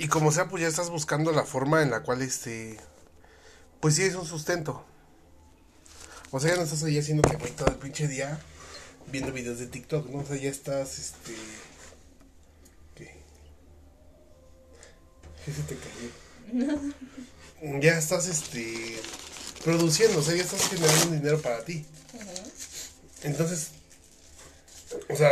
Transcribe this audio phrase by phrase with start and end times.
[0.00, 2.78] Y como sea, pues ya estás buscando la forma en la cual este.
[3.80, 4.82] Pues sí es un sustento.
[6.30, 8.40] O sea, ya no estás ahí haciendo que todo el pinche día
[9.08, 10.20] viendo videos de TikTok, ¿no?
[10.20, 11.34] O sea, ya estás este.
[12.94, 13.14] ¿Qué?
[15.44, 16.80] ¿Qué se te cayó?
[17.82, 18.98] ya estás este.
[19.62, 21.84] produciendo, o sea, ya estás generando dinero para ti.
[23.22, 23.72] Entonces.
[25.10, 25.30] O sea,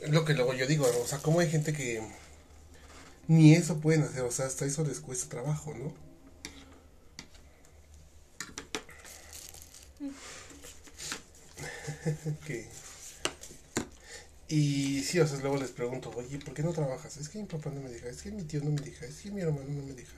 [0.00, 1.00] es lo que luego yo digo, ¿no?
[1.00, 2.00] o sea, ¿cómo hay gente que
[3.28, 4.22] ni eso pueden hacer?
[4.22, 5.92] O sea, hasta eso les cuesta trabajo, ¿no?
[14.48, 17.16] Y sí, o sea, luego les pregunto, oye, ¿por qué no trabajas?
[17.16, 19.20] Es que mi papá no me deja, es que mi tío no me deja, es
[19.20, 20.16] que mi hermano no me deja.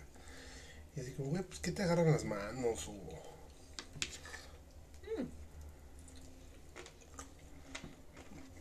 [0.97, 2.89] Y así como, güey, pues ¿qué te agarran las manos?
[2.89, 2.95] O...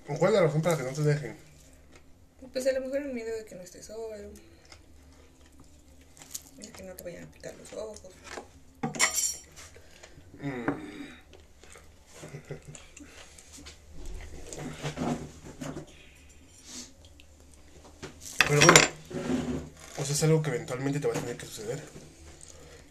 [0.09, 1.46] ¿O ¿Cuál es la razón para que no te dejen?
[2.53, 4.15] Pues a lo mejor el miedo de que no estés solo.
[6.57, 8.01] De que no te vayan a picar los ojos.
[18.47, 18.79] Pero bueno,
[19.97, 21.83] o sea, es algo que eventualmente te va a tener que suceder.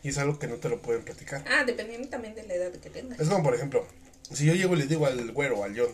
[0.03, 1.45] Y es algo que no te lo pueden platicar.
[1.48, 3.19] Ah, dependiendo también de la edad que tengas.
[3.19, 3.87] Es como, por ejemplo,
[4.33, 5.91] si yo llego y le digo al güero, al John,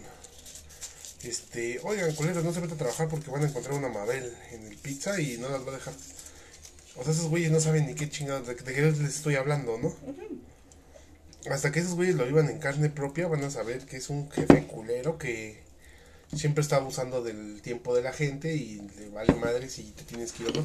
[1.24, 4.66] este, oigan, colegas, no se meten a trabajar porque van a encontrar una Mabel en
[4.66, 5.94] el pizza y no las va a dejar.
[6.96, 9.78] O sea, esos güeyes no saben ni qué chingados, de, de qué les estoy hablando,
[9.78, 9.94] ¿no?
[11.50, 14.30] Hasta que esos güeyes lo vivan en carne propia, van a saber que es un
[14.30, 15.62] jefe culero que
[16.36, 20.32] siempre está abusando del tiempo de la gente y le vale madre si te tienes
[20.32, 20.64] que ir o no.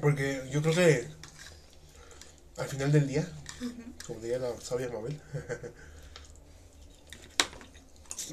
[0.00, 1.08] Porque yo creo que
[2.56, 3.28] al final del día,
[4.06, 5.20] como diría la sabia Mabel,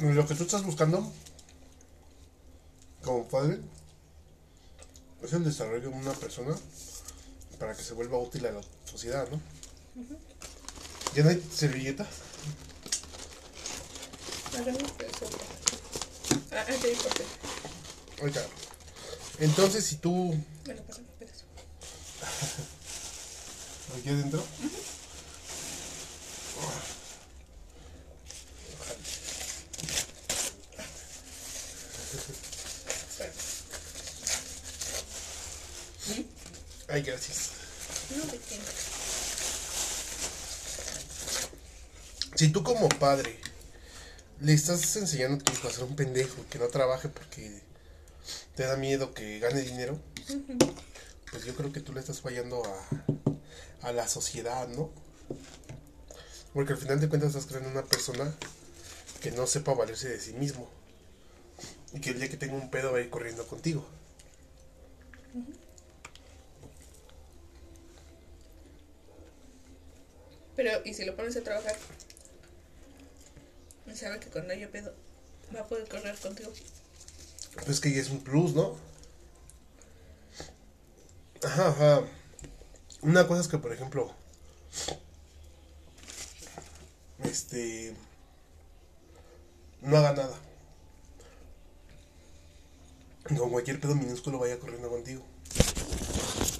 [0.15, 1.11] lo que tú estás buscando
[3.03, 3.59] como padre
[5.21, 6.55] es el desarrollo de una persona
[7.59, 9.39] para que se vuelva útil a la sociedad, ¿no?
[11.13, 12.07] ¿Ya no hay servilletas?
[16.51, 17.23] Ah, ah, sí, porque.
[18.19, 18.45] Ahorita.
[19.39, 20.33] Entonces, si tú
[23.97, 24.43] aquí adentro.
[36.87, 37.51] Ay, gracias.
[38.17, 38.59] No, de qué.
[42.35, 43.39] Si tú como padre
[44.41, 47.61] le estás enseñando a tu hijo a ser un pendejo, que no trabaje porque
[48.55, 50.01] te da miedo que gane dinero,
[51.31, 54.91] pues yo creo que tú le estás fallando a, a la sociedad, ¿no?
[56.53, 58.33] Porque al final de cuentas estás creando una persona
[59.21, 60.69] que no sepa valerse de sí mismo.
[61.93, 63.85] Y que el día que tenga un pedo va a ir corriendo contigo.
[70.55, 71.75] Pero, ¿y si lo pones a trabajar?
[73.87, 74.93] Y sabe que cuando haya pedo
[75.55, 76.51] va a poder correr contigo.
[77.65, 78.77] Pues que ya es un plus, ¿no?
[81.43, 82.01] Ajá, ajá.
[83.01, 84.13] Una cosa es que, por ejemplo,
[87.23, 87.95] este
[89.81, 90.39] no haga nada.
[93.23, 95.23] Con cualquier pedo minúsculo vaya corriendo contigo.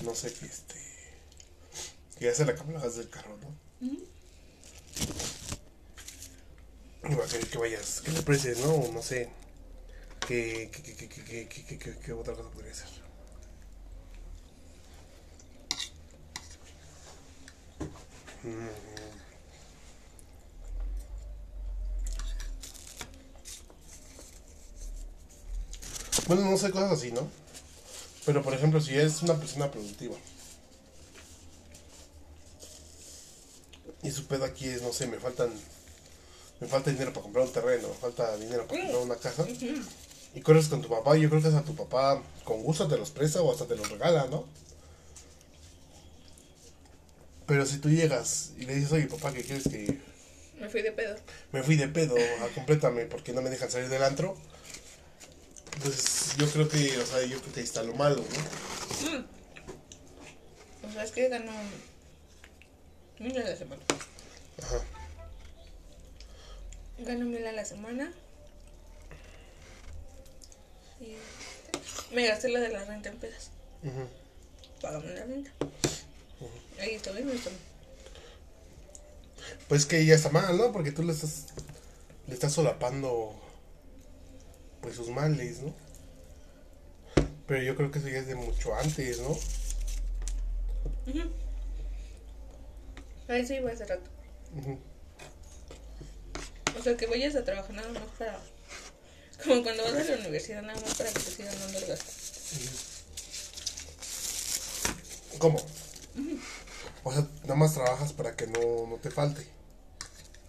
[0.04, 0.76] No sé que este.
[2.18, 3.88] Que ya se la cama del carro, ¿no?
[3.88, 4.08] Uh.
[7.10, 8.74] Y va a querer que vayas, que le prestes, ¿no?
[8.76, 9.30] O no sé.
[10.28, 12.88] Que, que, que, que, que, que, que otra cosa podría ser.
[18.44, 18.91] Mm.
[26.32, 27.28] Bueno, no sé, cosas así, ¿no?
[28.26, 30.16] Pero, por ejemplo, si eres una persona productiva
[34.02, 35.52] y su pedo aquí es, no sé, me faltan
[36.62, 39.46] me falta dinero para comprar un terreno, me falta dinero para comprar una casa.
[40.34, 42.96] Y corres con tu papá, y yo creo que hasta tu papá con gusto te
[42.98, 44.46] los presta o hasta te los regala, ¿no?
[47.46, 50.00] Pero si tú llegas y le dices, oye papá, ¿qué quieres que
[50.62, 51.18] Me fui de pedo.
[51.52, 54.38] me fui de pedo a complétame porque no me dejan salir del antro?
[55.80, 59.26] Pues yo creo que, o sea, yo creo que ahí está lo malo, ¿no?
[60.88, 61.52] O sea, es que gano
[63.20, 63.82] mil a la semana.
[64.62, 64.82] Ajá.
[67.00, 68.14] Gano mil a la semana.
[71.00, 71.16] Y
[72.14, 73.52] me gasté la de la renta en pedas.
[73.84, 74.08] Ujú.
[74.82, 75.52] Págame la renta.
[76.80, 77.62] Ahí está bien, está bien.
[79.68, 80.72] Pues que ya está mal, ¿no?
[80.72, 81.46] Porque tú le estás,
[82.28, 83.40] le estás solapando,
[84.90, 85.74] y sus males, ¿no?
[87.48, 89.38] Pero yo creo que eso ya es de mucho antes, ¿no?
[93.28, 94.10] A eso iba hace rato.
[94.58, 94.80] Ujú.
[96.80, 98.40] O sea, que vayas a trabajar nada más para.
[99.44, 102.12] Como cuando vas a la universidad, nada más para que te sigan dando el gasto.
[105.40, 105.60] ¿Cómo?
[107.04, 109.46] O sea, nada más trabajas para que no, no te falte.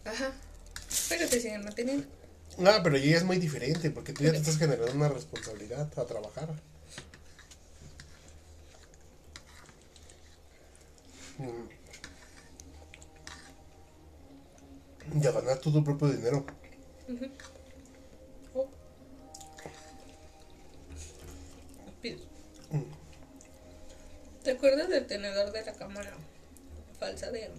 [0.05, 0.33] Ajá.
[1.09, 2.07] Pero te siguen manteniendo.
[2.59, 6.07] Ah, pero ya es muy diferente porque tú ya te estás generando una responsabilidad a
[6.07, 6.51] trabajar.
[11.39, 11.69] Mm.
[15.21, 16.45] Y a ganar tú tu propio dinero.
[18.55, 18.69] Oh.
[22.01, 22.21] Pido.
[24.43, 26.17] ¿Te acuerdas del tenedor de la cámara
[26.99, 27.51] falsa de.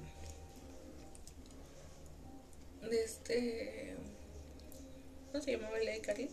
[2.89, 3.97] de este.
[5.33, 6.29] ¿Cómo se llamaba el de Cari?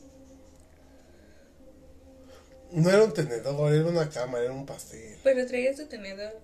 [2.72, 5.16] No era un tenedor, era una cámara, era un pastel.
[5.24, 6.34] Pero traía su tenedor.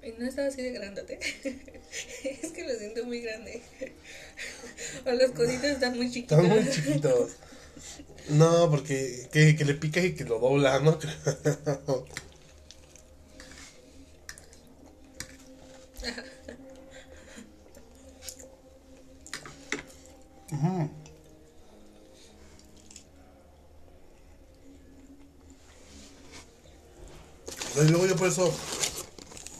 [0.00, 1.18] Y no estaba así de grandote.
[2.24, 3.60] es que lo siento muy grande.
[5.06, 6.38] o las cositas están muy chiquitas.
[6.38, 7.30] Están muy chiquitos.
[8.28, 10.96] No, porque que, que le pica y que lo dobla, ¿no?
[20.52, 20.90] Ujú.
[27.76, 28.52] Y luego yo por eso,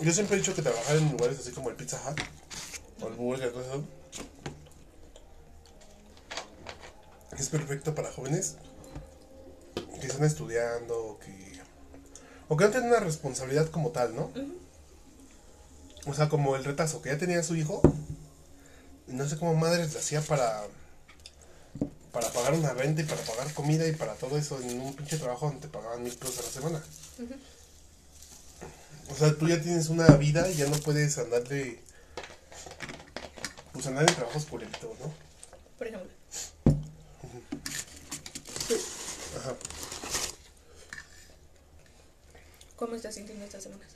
[0.01, 2.21] yo siempre he dicho que trabajar en lugares así como el Pizza Hut
[3.03, 3.85] o el Burger, todo eso,
[7.39, 8.57] es perfecto para jóvenes
[10.01, 11.61] que están estudiando o que,
[12.49, 14.31] o que no tienen una responsabilidad como tal, ¿no?
[16.07, 17.81] O sea, como el retazo, que ya tenía su hijo,
[19.07, 20.63] y no sé cómo madres le hacía para,
[22.13, 25.19] para pagar una renta y para pagar comida y para todo eso en un pinche
[25.19, 26.85] trabajo donde te pagaban mil pesos a la semana.
[29.11, 31.81] O sea, tú ya tienes una vida y ya no puedes andar de,
[33.73, 35.13] pues andar en trabajos culeritos, ¿no?
[35.79, 36.11] Por ejemplo.
[39.39, 39.55] Ajá.
[42.77, 43.89] ¿Cómo estás sintiendo estas semanas?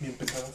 [0.00, 0.50] Bien pesadas.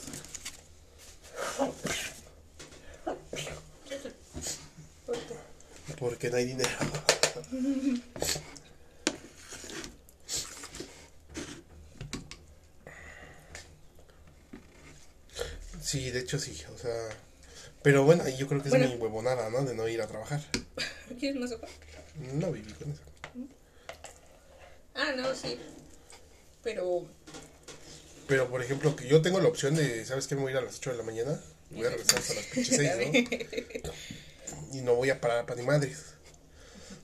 [5.99, 6.69] Porque no hay dinero.
[15.81, 17.09] Sí, de hecho sí, o sea...
[17.83, 18.87] Pero bueno, yo creo que es Bueno.
[18.89, 19.63] mi huevonada, ¿no?
[19.65, 20.39] De no ir a trabajar.
[21.19, 21.67] ¿Quieres más sopa?
[22.33, 23.01] No viví con eso.
[24.93, 25.57] Ah, no, sí.
[26.63, 27.05] Pero.
[28.27, 30.35] Pero, por ejemplo, que yo tengo la opción de, ¿sabes qué?
[30.35, 31.41] Me voy a ir a las 8 de la mañana.
[31.71, 32.91] Voy a regresar hasta las pinches 6,
[33.83, 33.91] ¿no?
[34.73, 36.15] Y no voy a parar para ni madres.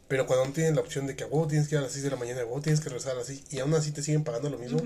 [0.07, 1.91] Pero cuando no tienen la opción de que a huevo tienes que ir a las
[1.91, 3.91] 6 de la mañana, a huevo tienes que regresar a las 6, y aún así
[3.91, 4.79] te siguen pagando lo mismo.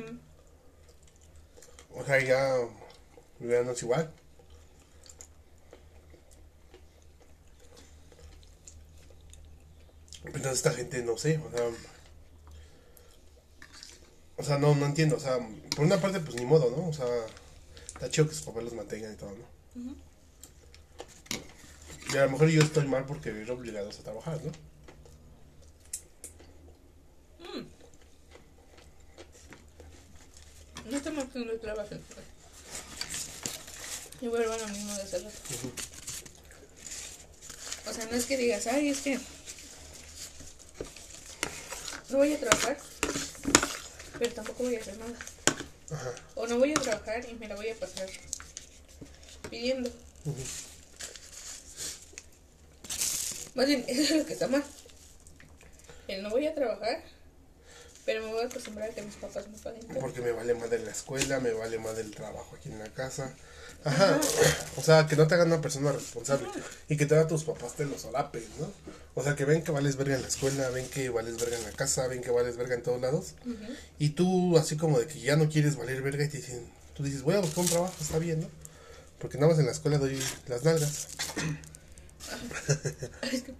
[1.93, 2.55] O sea, ya,
[3.39, 4.11] ya no es igual.
[10.23, 11.69] Entonces esta gente no sé, o sea,
[14.37, 15.37] o sea, no, no entiendo, o sea,
[15.75, 16.87] por una parte pues ni modo, ¿no?
[16.87, 17.05] O sea,
[17.93, 19.95] está chido que sus papás los mantengan y todo, ¿no?
[22.13, 24.51] Y a lo mejor yo estoy mal porque vivir obligados a trabajar, ¿no?
[30.89, 31.95] No estamos haciendo trabajo.
[34.19, 35.37] Y vuelvo a lo mismo de hace rato.
[37.87, 39.17] O sea, no es que digas, ay, es que.
[42.09, 42.77] No voy a trabajar,
[44.19, 45.15] pero tampoco voy a hacer nada.
[45.91, 46.13] Ajá.
[46.35, 48.09] O no voy a trabajar y me la voy a pasar
[49.49, 49.89] pidiendo.
[53.55, 54.63] Más bien, eso es lo que está mal.
[56.07, 57.03] El no voy a trabajar,
[58.05, 59.99] pero me voy a acostumbrar a que mis papás me paguen todo.
[59.99, 62.89] Porque me vale más de la escuela, me vale más del trabajo aquí en la
[62.89, 63.33] casa.
[63.83, 64.19] Ajá.
[64.77, 66.47] O sea, que no te hagan una persona responsable.
[66.87, 68.71] Y que te hagan tus papás te los solapes, ¿no?
[69.15, 71.63] O sea, que ven que vales verga en la escuela, ven que vales verga en
[71.63, 73.33] la casa, ven que vales verga en todos lados.
[73.97, 77.03] Y tú, así como de que ya no quieres valer verga y te dicen, tú
[77.03, 78.49] dices, voy a buscar un trabajo, está bien, ¿no?
[79.19, 81.07] Porque nada más en la escuela doy las nalgas.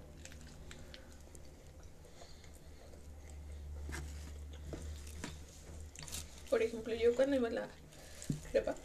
[6.49, 7.67] Por ejemplo, yo cuando iba a la
[8.51, 8.75] prepa,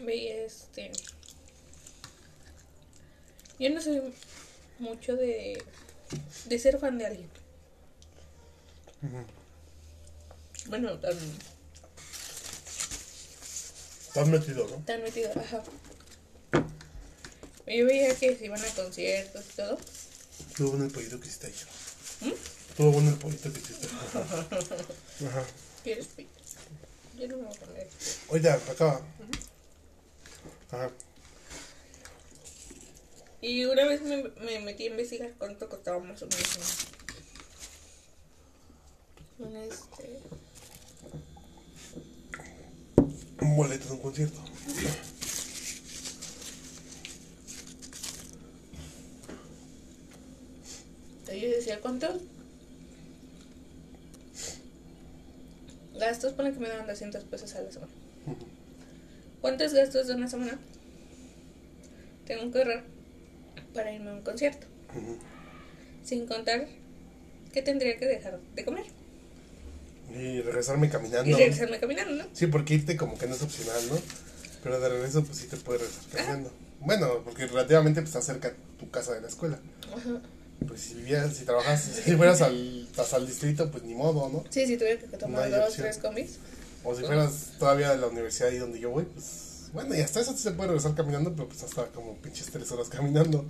[0.00, 0.92] veía este.
[3.58, 4.02] Yo no soy
[4.78, 5.62] mucho de,
[6.46, 7.30] de ser fan de alguien.
[10.68, 11.16] Bueno, tan,
[14.08, 14.76] Estás metido, ¿no?
[14.84, 15.62] tan metido, ajá.
[17.66, 19.78] Yo veía que se iban a conciertos y todo.
[20.48, 21.66] Estuvo bueno el pollito que hiciste ayer.
[22.20, 22.32] ¿Mm?
[22.70, 23.86] Estuvo bueno el pollito que hiciste.
[25.26, 25.44] Ajá.
[25.84, 26.30] ¿Quieres pito?
[27.18, 27.88] Yo no me voy a poner.
[28.28, 29.00] Oye, acaba.
[30.70, 30.90] Ajá.
[33.40, 36.86] Y una vez me, me metí a investigar cuánto costaba más o menos
[39.42, 40.20] un este,
[43.40, 44.40] Un boleto de un concierto.
[51.40, 52.20] Yo decía, ¿cuántos
[55.98, 56.32] gastos?
[56.32, 57.92] Pone que me daban 200 pesos a la semana.
[59.40, 60.58] ¿Cuántos gastos de una semana
[62.26, 62.84] tengo que ahorrar
[63.74, 64.66] para irme a un concierto?
[66.04, 66.68] Sin contar
[67.52, 68.84] que tendría que dejar de comer
[70.10, 71.28] Y regresarme caminando.
[71.30, 72.30] y regresarme caminando, ¿no?
[72.32, 73.98] Sí, porque irte como que no es opcional, ¿no?
[74.62, 76.52] Pero de regreso, pues sí te puedes regresar caminando.
[76.80, 79.58] Bueno, porque relativamente pues, está cerca tu casa de la escuela.
[79.94, 80.20] Ajá.
[80.66, 84.44] Pues si vivieras, si trabajas, si fueras al, hasta al distrito, pues ni modo, ¿no?
[84.50, 85.84] Sí, si tuviera que tomar No dos, opción.
[85.86, 86.38] tres combis.
[86.84, 90.20] O si fueras todavía a la universidad ahí donde yo voy, pues bueno, y hasta
[90.20, 93.44] eso sí se puede regresar caminando, pero pues hasta como pinches tres horas caminando.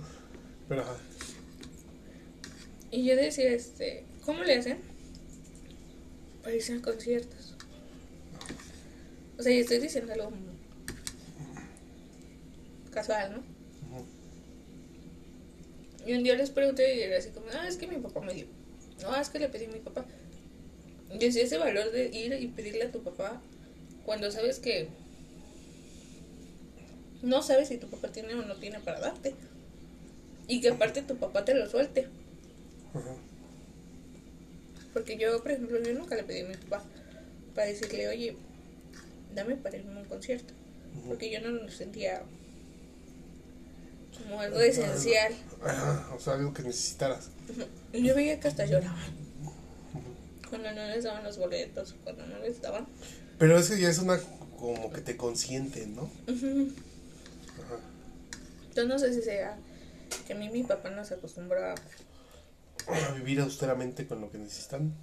[0.69, 0.95] Pero ajá.
[2.91, 4.77] Y yo decía, este, ¿cómo le hacen
[6.43, 7.55] para irse a conciertos?
[9.37, 10.31] O sea, y estoy diciendo algo
[12.91, 13.52] casual, ¿no?
[16.05, 18.33] Y un día les pregunté y era así como, ah, es que mi papá me
[18.33, 18.45] dio.
[19.01, 20.05] No, es que le pedí a mi papá.
[21.11, 23.41] Y decía ese valor de ir y pedirle a tu papá
[24.05, 24.87] cuando sabes que
[27.21, 29.33] no sabes si tu papá tiene o no tiene para darte.
[30.47, 32.07] Y que aparte tu papá te lo suelte.
[32.93, 33.15] Ajá.
[34.93, 36.83] Porque yo, por ejemplo, yo nunca le pedí a mi papá
[37.55, 38.35] para decirle, oye,
[39.33, 40.53] dame para irme a un concierto.
[41.07, 42.21] Porque yo no lo sentía
[44.17, 45.33] como algo esencial.
[45.63, 47.29] Ajá, o sea, algo que necesitaras.
[47.93, 49.23] Yo veía que hasta lloraban.
[50.49, 52.87] Cuando no les daban los boletos, cuando no les daban.
[53.39, 54.19] Pero es que ya es una
[54.57, 56.03] como que te consienten, ¿no?
[56.27, 56.71] Ujú.
[57.65, 57.79] Ajá.
[58.75, 59.57] Yo no sé si sea
[60.27, 61.75] que a mí mi papá nos acostumbraba
[62.87, 64.93] A vivir austeramente con lo que necesitan.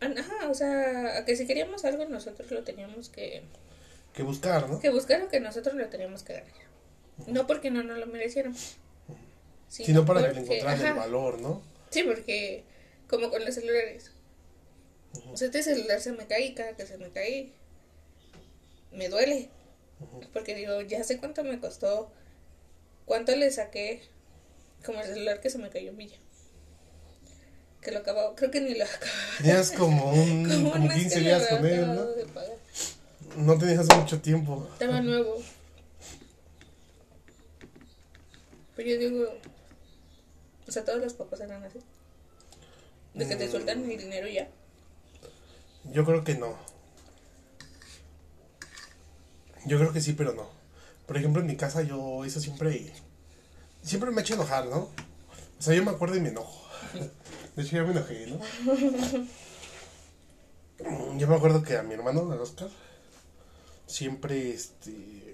[0.00, 3.42] a, ajá, o sea, a que si queríamos algo nosotros lo teníamos que,
[4.14, 4.80] Que buscar, ¿no?
[4.80, 6.52] que buscar o que nosotros lo teníamos que ganar.
[7.26, 8.76] No porque no nos lo mereciéramos.
[9.68, 10.94] Sino para que le porque- encontraran el ajá.
[11.00, 11.62] valor, ¿no?
[11.90, 12.64] Sí, porque
[13.08, 14.10] como con los celulares.
[15.32, 17.52] O sea, este celular se me cae y cada que se me cae
[18.92, 19.48] me duele.
[20.32, 22.10] Porque digo, ya sé cuánto me costó,
[23.06, 24.02] cuánto le saqué
[24.84, 26.16] como el celular que se me cayó en Villa.
[27.80, 29.10] Que lo acababa, creo que ni lo acababa.
[29.38, 32.06] Tenías como un Como como un mes 15 que días con él, ¿no?
[33.36, 34.68] No tenías mucho tiempo.
[34.72, 35.36] Estaba nuevo.
[38.76, 39.24] Pero yo digo,
[40.66, 41.78] o sea, todos los papás eran así.
[43.14, 43.50] De que te Mm.
[43.50, 44.48] sueltan el dinero y ya.
[45.92, 46.56] Yo creo que no.
[49.66, 50.48] Yo creo que sí, pero no.
[51.06, 52.92] Por ejemplo, en mi casa yo eso siempre...
[53.82, 54.88] Siempre me ha hecho enojar, ¿no?
[55.58, 56.64] O sea, yo me acuerdo y me enojo.
[57.54, 58.40] De hecho, ya me enojé, ¿no?
[61.18, 62.68] Yo me acuerdo que a mi hermano, al Oscar,
[63.86, 65.33] siempre, este...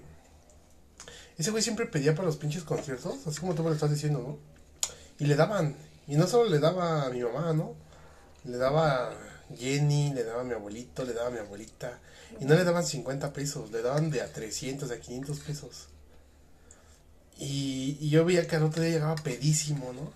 [1.41, 4.19] Ese güey siempre pedía para los pinches conciertos, así como tú me lo estás diciendo,
[4.19, 4.37] ¿no?
[5.17, 5.75] Y le daban.
[6.05, 7.73] Y no solo le daba a mi mamá, ¿no?
[8.43, 9.11] Le daba
[9.57, 11.99] Jenny, le daba a mi abuelito, le daba a mi abuelita.
[12.39, 15.87] Y no le daban 50 pesos, le daban de a 300, de a 500 pesos.
[17.39, 20.13] Y, yo veía que al otro día llegaba pedísimo, ¿no?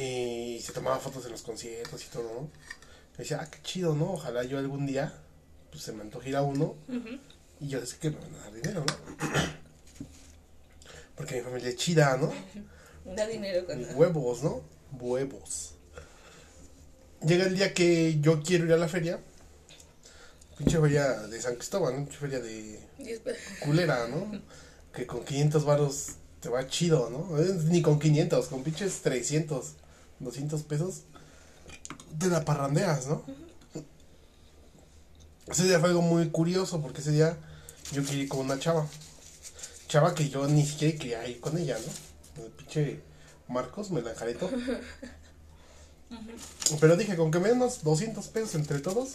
[0.00, 2.50] Y se tomaba fotos en los conciertos y todo, ¿no?
[3.14, 4.14] Y decía, ah, qué chido, ¿no?
[4.14, 5.14] Ojalá yo algún día,
[5.70, 7.20] pues se me antoje ir a uno Ujú.
[7.60, 9.28] Y yo sé que me van a dar dinero, ¿no?
[11.16, 12.32] Porque mi familia es chida, ¿no?
[13.16, 13.96] Da dinero con.
[13.96, 14.60] Huevos, ¿no?
[15.00, 15.74] Huevos.
[17.26, 19.18] Llega el día que yo quiero ir a la feria.
[20.58, 22.04] Pinche feria de San Cristóbal, ¿no?
[22.04, 22.80] Pinche feria de
[23.64, 24.40] culera, ¿no?
[24.92, 27.36] Que con 500 varos te va chido, ¿no?
[27.64, 29.74] Ni con 500, con pinches 300,
[30.18, 31.02] 200 pesos.
[32.18, 33.22] Te la parrandeas, ¿no?
[35.46, 37.38] Ese día fue algo muy curioso porque ese día
[37.92, 38.86] yo quería con una chava.
[39.88, 42.44] Chava que yo ni siquiera quería ir con ella, ¿no?
[42.44, 43.00] El pinche
[43.48, 44.14] Marcos me la.
[46.80, 49.14] Pero dije, con que me den unos 200 pesos entre todos.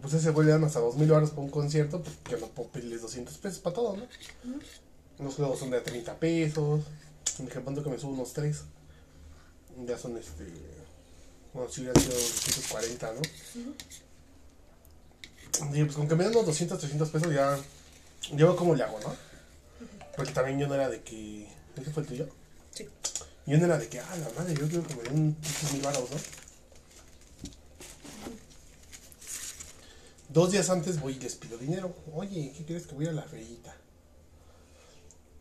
[0.00, 2.70] Pues ese güey le dan hasta 2000 baros para un concierto, pues que no puedo
[2.70, 4.06] pedirles 200 pesos para todo, ¿no?
[5.18, 6.84] Los juegos son de a 30 pesos.
[7.38, 8.56] Dije, ¿cuánto que me subo unos 3?
[9.86, 10.46] Ya son este.
[11.52, 13.20] Bueno, si hubiera sido 240, ¿no?
[15.72, 17.58] Dije, pues con que me den unos 200, 300 pesos ya.
[18.32, 19.14] Yo veo cómo le hago, ¿no?
[20.16, 21.48] Porque también yo no era de que.
[21.76, 22.28] ¿Ese fue el tuyo?
[22.72, 22.88] Sí.
[23.46, 25.36] Yo no era de que, ah, la madre, yo quiero que me den un
[25.72, 26.16] mil baros, ¿no?
[30.28, 31.94] Dos días antes voy y les pido dinero.
[32.14, 33.74] Oye, ¿qué quieres que voy a la ferita?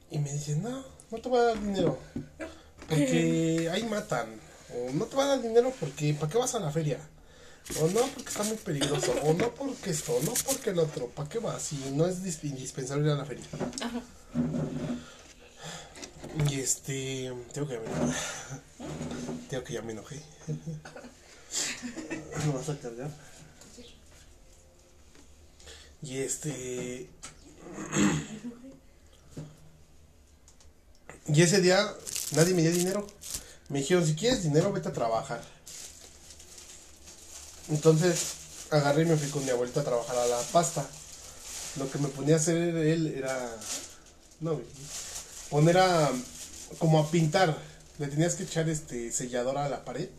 [0.10, 2.00] Y me dicen, no, no te voy a dar dinero.
[2.88, 4.40] Porque ahí matan.
[4.74, 7.00] O no te voy a dar dinero porque, ¿para qué vas a la feria?
[7.80, 9.12] O no, porque está muy peligroso.
[9.24, 10.18] O no, porque esto.
[10.24, 11.08] No, porque el otro.
[11.10, 11.62] ¿Para qué vas?
[11.62, 13.46] Si no es dis- indispensable ir a la feria.
[13.84, 14.02] Ajá.
[16.50, 17.32] Y este.
[17.54, 18.18] Tengo que enojé.
[19.50, 20.22] Tengo que ya me enojé.
[22.46, 23.12] ¿Me vas a cargar?
[26.02, 27.10] Y este.
[31.28, 31.86] Y ese día
[32.32, 33.06] nadie me dio dinero.
[33.70, 35.42] Me dijeron, si quieres dinero, vete a trabajar.
[37.70, 38.34] Entonces
[38.72, 40.88] agarré y me fui con mi abuelita a trabajar a la pasta.
[41.78, 43.58] Lo que me ponía a hacer él era.
[44.40, 44.60] No,
[45.50, 46.12] poner a.
[46.80, 47.58] como a pintar.
[48.00, 50.10] Le tenías que echar este sellador a la pared.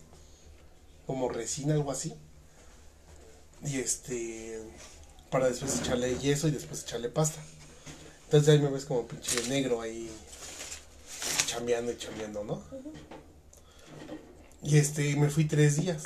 [1.06, 2.14] Como resina, algo así.
[3.64, 4.60] Y este.
[5.30, 7.40] Para después echarle yeso y después echarle pasta.
[8.24, 10.10] Entonces ahí me ves como pinche negro ahí.
[11.46, 12.62] Chambeando y chambeando, ¿no?
[14.62, 16.02] Y este, me fui tres días.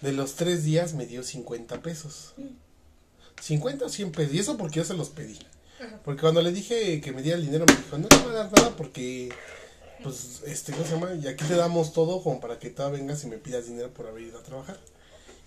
[0.00, 2.34] De los tres días me dio 50 pesos.
[3.40, 4.34] 50 o 100 pesos.
[4.34, 5.38] Y eso porque yo se los pedí.
[6.04, 8.38] Porque cuando le dije que me diera el dinero, me dijo, no te voy a
[8.38, 9.30] dar nada porque,
[10.02, 11.14] pues, este, ¿cómo se llama?
[11.14, 14.06] Y aquí te damos todo como para que tú vengas y me pidas dinero por
[14.06, 14.78] haber ido a trabajar.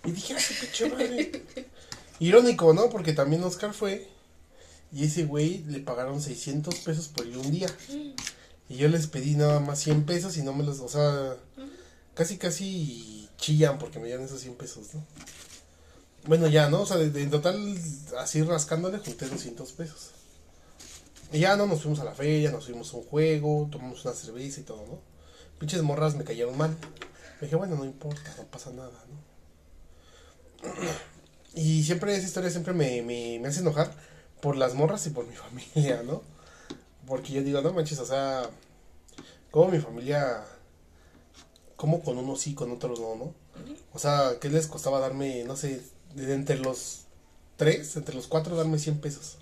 [0.04, 1.42] Y dije, ah, qué madre.
[2.18, 2.90] Irónico, ¿no?
[2.90, 4.08] Porque también Oscar fue
[4.94, 7.68] y ese güey le pagaron 600 pesos por ir un día.
[8.68, 11.36] Y yo les pedí nada más 100 pesos y no me los, o sea,
[12.14, 15.04] casi casi chillan porque me dieron esos 100 pesos, ¿no?
[16.26, 16.82] Bueno, ya, ¿no?
[16.82, 17.78] O sea, en total,
[18.18, 20.10] así rascándole, junté 200 pesos.
[21.32, 21.66] Y ya, ¿no?
[21.66, 24.86] Nos fuimos a la feria, nos fuimos a un juego, tomamos una cerveza y todo,
[24.86, 25.00] ¿no?
[25.58, 26.70] Pinches morras me cayeron mal.
[27.40, 29.04] Me dije, bueno, no importa, no pasa nada,
[30.62, 30.70] ¿no?
[31.56, 33.92] Y siempre esa historia siempre me, me, me hace enojar
[34.40, 35.36] por las morras y por mi
[35.74, 36.22] familia, ¿no?
[37.06, 38.48] Porque yo digo, no manches, o sea,
[39.50, 40.44] como mi familia,
[41.84, 43.34] como con unos sí, con otros no, ¿no?
[43.92, 45.82] O sea, ¿qué les costaba darme, no sé,
[46.14, 47.00] de entre los
[47.58, 49.36] tres, entre los cuatro, darme 100 pesos?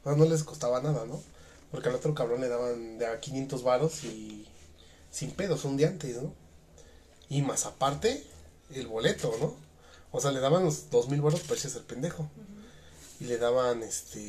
[0.00, 1.20] O sea, no les costaba nada, ¿no?
[1.70, 4.46] Porque al otro cabrón le daban de a 500 varos y
[5.10, 6.32] sin pedos un día antes, ¿no?
[7.28, 8.24] Y más aparte,
[8.70, 9.52] el boleto, ¿no?
[10.12, 12.26] O sea, le daban los 2000 varos echarse el pendejo.
[13.20, 14.20] Y le daban, este...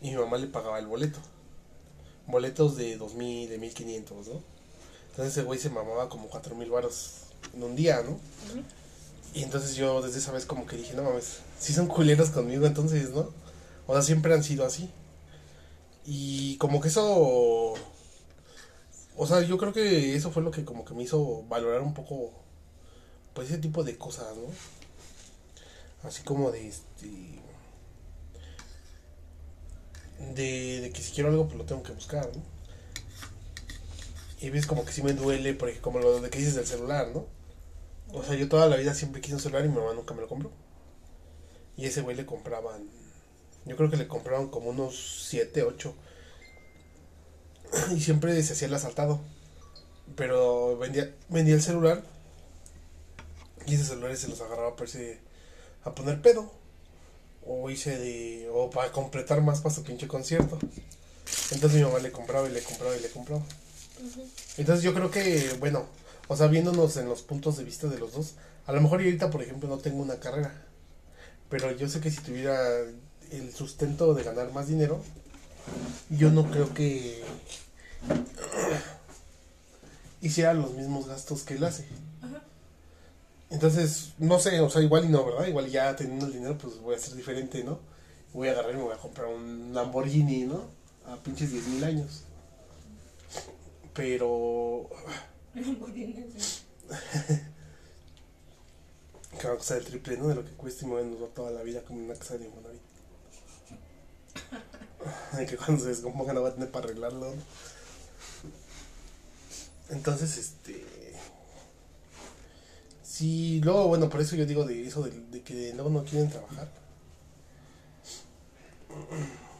[0.00, 1.18] Y mi mamá le pagaba el boleto.
[2.28, 4.53] Boletos de 2000, de 1500, ¿no?
[5.14, 7.12] Entonces ese güey se mamaba como 4000 varos
[7.54, 8.18] en un día, ¿no?
[9.32, 12.66] Y entonces yo desde esa vez como que dije, no mames, si son culeros conmigo
[12.66, 13.32] entonces, ¿no?
[13.86, 14.90] O sea, siempre han sido así.
[16.04, 17.74] Y como que eso...
[19.16, 21.94] O sea, yo creo que eso fue lo que como que me hizo valorar un
[21.94, 22.32] poco,
[23.34, 26.08] pues ese tipo de cosas, ¿no?
[26.08, 27.38] Así como de este...
[30.34, 32.53] De, de que si quiero algo, pues lo tengo que buscar, ¿no?
[34.44, 37.08] Y ves como que sí me duele, porque como lo de que dices del celular,
[37.14, 37.26] ¿no?
[38.12, 40.20] O sea, yo toda la vida siempre quise un celular y mi mamá nunca me
[40.20, 40.50] lo compró.
[41.78, 42.86] Y ese güey le compraban,
[43.64, 45.94] yo creo que le compraron como unos 7, 8.
[47.96, 49.18] Y siempre se hacía el asaltado.
[50.14, 52.02] Pero vendía, vendía el celular.
[53.66, 55.20] Y ese celular se los agarraba para irse
[55.84, 56.52] a poner pedo.
[57.46, 58.50] O hice de.
[58.52, 60.58] O para completar más para su pinche concierto.
[61.50, 63.42] Entonces mi mamá le compraba y le compraba y le compraba.
[64.56, 65.86] Entonces yo creo que, bueno,
[66.28, 68.34] o sea, viéndonos en los puntos de vista de los dos,
[68.66, 70.52] a lo mejor yo ahorita, por ejemplo, no tengo una carrera.
[71.50, 72.56] Pero yo sé que si tuviera
[73.30, 75.02] el sustento de ganar más dinero,
[76.10, 77.22] yo no creo que
[80.20, 81.86] hiciera los mismos gastos que él hace.
[83.50, 85.46] Entonces, no sé, o sea, igual y no, ¿verdad?
[85.46, 87.78] Igual ya teniendo el dinero, pues voy a ser diferente, ¿no?
[88.32, 90.64] Voy a agarrar y me voy a comprar un Lamborghini, ¿no?
[91.06, 92.23] A pinches 10 mil años.
[93.94, 94.88] Pero,
[99.40, 100.28] que va a costar el triple, ¿no?
[100.28, 102.38] De lo que cuesta y me voy a endeudar toda la vida como una casa
[102.38, 102.80] de Infonavit.
[105.36, 107.34] De que cuando se descomponga no va a tener para arreglarlo.
[107.34, 107.42] ¿no?
[109.90, 110.84] Entonces, este.
[113.02, 116.30] Sí, luego, bueno, por eso yo digo de eso, de, de que luego no quieren
[116.30, 116.68] trabajar.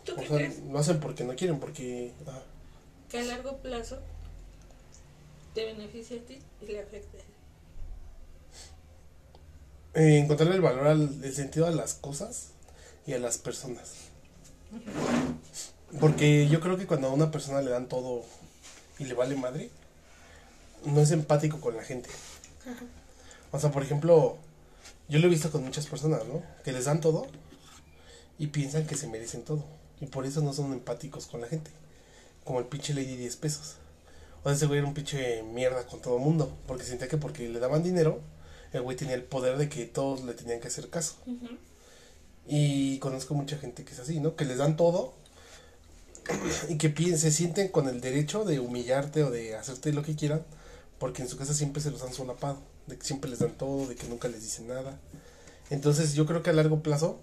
[0.04, 0.60] ¿Tú O qué sea, crees?
[0.60, 2.12] lo hacen porque no quieren, porque.
[2.26, 2.42] ah,
[3.08, 3.98] Que a largo plazo
[5.54, 7.18] te beneficia a ti y le afecta
[9.94, 12.50] eh, encontrarle el valor al el sentido a las cosas
[13.06, 13.92] y a las personas.
[16.00, 18.24] Porque yo creo que cuando a una persona le dan todo
[18.98, 19.70] y le vale madre,
[20.84, 22.10] no es empático con la gente.
[23.52, 24.36] O sea, por ejemplo,
[25.08, 26.42] yo lo he visto con muchas personas, ¿no?
[26.64, 27.28] Que les dan todo
[28.36, 29.64] y piensan que se merecen todo.
[30.00, 31.70] Y por eso no son empáticos con la gente.
[32.42, 33.76] Como el pinche Lady 10 pesos.
[34.44, 36.56] O sea, ese güey era un pinche mierda con todo el mundo.
[36.66, 38.20] Porque sentía que porque le daban dinero,
[38.72, 41.16] el güey tenía el poder de que todos le tenían que hacer caso.
[42.46, 44.36] Y conozco mucha gente que es así, ¿no?
[44.36, 45.14] Que les dan todo
[46.68, 50.42] y que se sienten con el derecho de humillarte o de hacerte lo que quieran,
[50.98, 53.86] porque en su casa siempre se los han solapado, de que siempre les dan todo,
[53.86, 54.98] de que nunca les dicen nada.
[55.70, 57.18] Entonces yo creo que a largo plazo,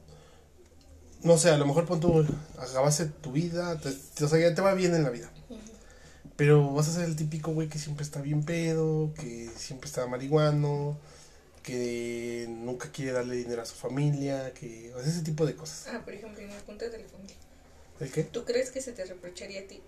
[1.24, 2.26] no sé, a lo mejor pon tu,
[2.58, 5.32] acabaste tu vida, te, te- o sea, ya te va bien en la vida.
[6.42, 10.08] Pero vas a ser el típico güey que siempre está bien pedo, que siempre está
[10.08, 10.98] marihuano,
[11.62, 15.86] que nunca quiere darle dinero a su familia, que o sea, ese tipo de cosas.
[15.94, 17.36] Ah, por ejemplo, en el punto de la familia.
[18.00, 18.24] ¿El qué?
[18.24, 19.84] ¿Tú crees que se te reprocharía a ti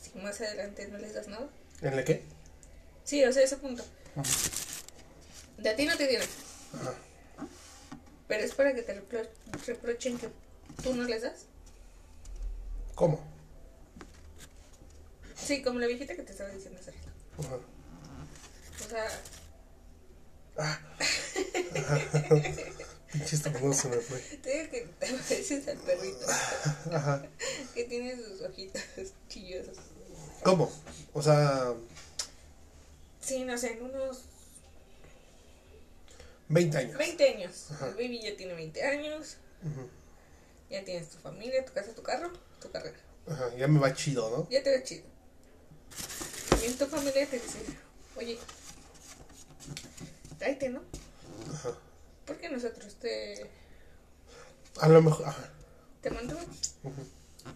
[0.00, 1.48] si más adelante no les das nada?
[1.82, 2.22] ¿En el qué?
[3.02, 3.84] Sí, o sea, ese punto.
[5.58, 6.28] De a ti no te dieron.
[6.72, 6.94] Ajá.
[8.28, 9.28] Pero es para que te repro-
[9.66, 10.28] reprochen que
[10.84, 11.46] tú no les das.
[12.94, 13.18] ¿Cómo?
[15.36, 17.10] Sí, como la viejita que te estaba diciendo hace rato.
[17.38, 17.58] Ajá.
[18.84, 19.06] O sea,
[23.12, 24.18] Pinche estornudo se me fue.
[24.18, 26.26] te digo que te pareces al perrito
[26.92, 27.22] Ajá.
[27.74, 28.82] que tiene sus ojitos
[29.28, 29.76] chillosos.
[30.42, 30.70] ¿Cómo?
[31.12, 31.74] O sea,
[33.20, 34.22] Sí, no sé, en unos
[36.48, 36.96] 20 años.
[36.98, 37.70] 20 años.
[37.72, 37.88] Ajá.
[37.88, 39.36] El baby ya tiene 20 años.
[39.62, 39.88] Ujú.
[40.70, 42.96] Ya tienes tu familia, tu casa, tu carro, tu carrera.
[43.28, 44.48] Ajá, ya me va chido, ¿no?
[44.50, 45.04] Ya te ve chido.
[46.74, 47.58] Tu familia te dice,
[48.16, 48.38] oye,
[50.38, 50.82] tráete, ¿no?
[51.52, 51.70] Ajá.
[52.26, 53.46] Porque nosotros te,
[54.80, 55.26] A lo mejor.
[55.26, 55.48] Ajá.
[56.02, 56.44] te mandamos.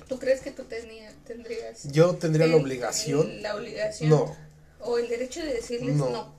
[0.08, 3.42] ¿Tú crees que tú tenía, tendrías Yo tendría la obligación.
[3.42, 4.36] la obligación No.
[4.80, 6.10] o el derecho de decirles No.
[6.10, 6.34] no?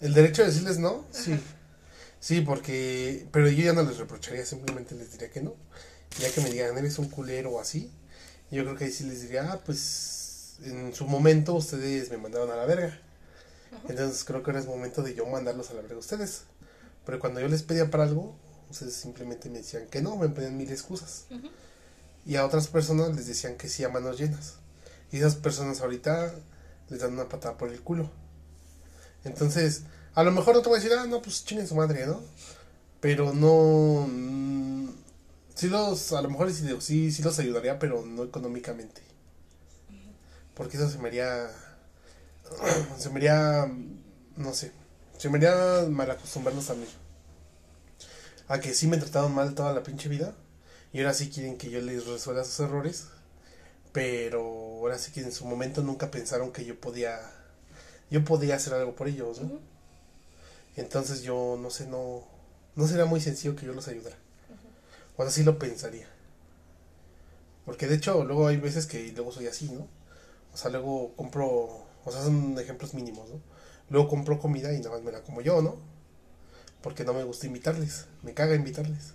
[0.00, 1.38] El derecho de decirles no, sí.
[2.20, 3.26] Sí, porque.
[3.32, 5.54] Pero yo ya no les reprocharía, simplemente les diría que no.
[6.18, 7.90] Ya que me digan, eres un culero o así.
[8.50, 10.19] Yo creo que ahí sí les diría, ah, pues.
[10.64, 13.00] En su momento ustedes me mandaron a la verga.
[13.88, 16.42] Entonces creo que ahora es momento de yo mandarlos a la verga a ustedes.
[17.06, 18.34] Pero cuando yo les pedía para algo,
[18.70, 21.24] ustedes simplemente me decían que no, me ponían mil excusas.
[22.26, 24.54] Y a otras personas les decían que sí a manos llenas.
[25.10, 26.34] Y esas personas ahorita
[26.88, 28.10] les dan una patada por el culo.
[29.24, 29.82] Entonces,
[30.14, 32.20] a lo mejor no te voy a decir, ah, no, pues chinguen su madre, ¿no?
[33.00, 34.06] Pero no.
[34.08, 34.88] mm,
[35.54, 39.02] sí los, a lo mejor sí, sí, sí los ayudaría, pero no económicamente.
[40.60, 41.50] Porque eso se me haría.
[42.98, 43.66] Se me haría.
[44.36, 44.72] No sé.
[45.16, 46.84] Se me haría mal acostumbrarlos a mí.
[48.46, 50.34] A que sí me trataron mal toda la pinche vida.
[50.92, 53.06] Y ahora sí quieren que yo les resuelva sus errores.
[53.94, 57.18] Pero ahora sí que en su momento nunca pensaron que yo podía.
[58.10, 59.60] Yo podía hacer algo por ellos, ¿no?
[60.76, 62.22] Entonces yo no sé, no.
[62.76, 64.18] No sería muy sencillo que yo los ayudara.
[65.16, 66.06] O sea, sí lo pensaría.
[67.64, 69.88] Porque de hecho, luego hay veces que luego soy así, ¿no?
[70.54, 71.48] O sea, luego compro.
[72.04, 73.40] O sea, son ejemplos mínimos, ¿no?
[73.90, 75.76] Luego compro comida y nada más me la como yo, ¿no?
[76.82, 78.06] Porque no me gusta invitarles.
[78.22, 79.12] Me caga invitarles.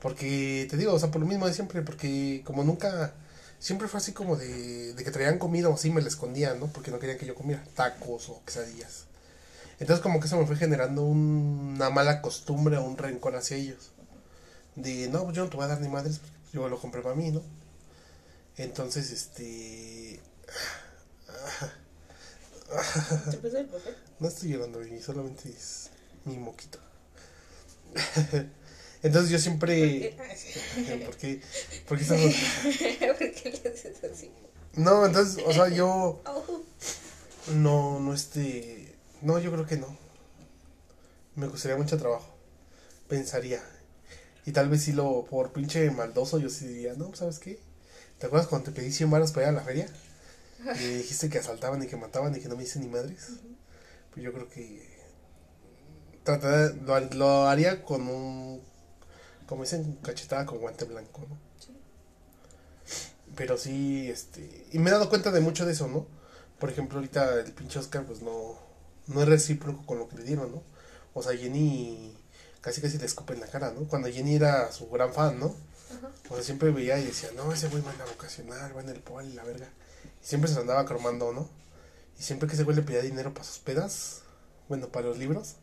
[0.00, 3.14] Porque te digo, o sea, por lo mismo de siempre, porque como nunca.
[3.58, 6.66] Siempre fue así como de, de que traían comida o así me la escondían, ¿no?
[6.66, 9.04] Porque no querían que yo comiera tacos o quesadillas.
[9.80, 13.56] Entonces como que eso me fue generando un- una mala costumbre o un rencor hacia
[13.58, 13.92] ellos.
[14.76, 16.20] De, no, pues yo no te voy a dar ni madres,
[16.52, 17.42] yo lo compré para mí, ¿no?
[18.56, 20.20] Entonces, este...
[23.30, 23.96] ¿Te pasa el papel?
[24.18, 25.90] No estoy llorando, baby, solamente es
[26.24, 26.78] mi moquito.
[29.02, 30.16] Entonces yo siempre...
[30.18, 30.52] Ah, sí.
[31.04, 31.40] ¿Por qué?
[31.88, 32.20] ¿Por qué estás-
[33.18, 34.30] ¿Por qué le haces así?
[34.74, 36.22] No, entonces, o sea, yo...
[37.54, 38.94] No, no este...
[39.20, 39.96] No, yo creo que no.
[41.34, 42.34] Me costaría mucho trabajo.
[43.08, 43.62] Pensaría.
[44.46, 47.58] Y tal vez si lo, por pinche maldoso, yo sí diría, no, ¿sabes qué?
[48.22, 49.88] ¿Te acuerdas cuando te pedí 100 varos para ir a la feria?
[50.78, 53.30] Y dijiste que asaltaban y que mataban y que no me hice ni madres.
[54.12, 54.88] Pues yo creo que...
[56.22, 58.62] Tratar, lo, lo haría con un...
[59.48, 61.36] Como dicen, cachetada con guante blanco, ¿no?
[63.34, 64.68] Pero sí, este...
[64.70, 66.06] Y me he dado cuenta de mucho de eso, ¿no?
[66.60, 68.56] Por ejemplo, ahorita el pinche Oscar, pues no...
[69.08, 70.62] No es recíproco con lo que le dieron, ¿no?
[71.12, 72.16] O sea, Jenny
[72.60, 73.88] casi casi le escupe en la cara, ¿no?
[73.88, 75.56] Cuando Jenny era su gran fan, ¿no?
[75.92, 76.10] Ajá.
[76.30, 79.00] O sea, siempre veía y decía, no, ese güey en la vocacional, va en el
[79.00, 79.68] poli, la verga.
[80.22, 81.48] Y siempre se lo andaba cromando, ¿no?
[82.18, 84.22] Y siempre que ese güey le pedía dinero para sus pedas,
[84.68, 85.56] bueno, para los libros,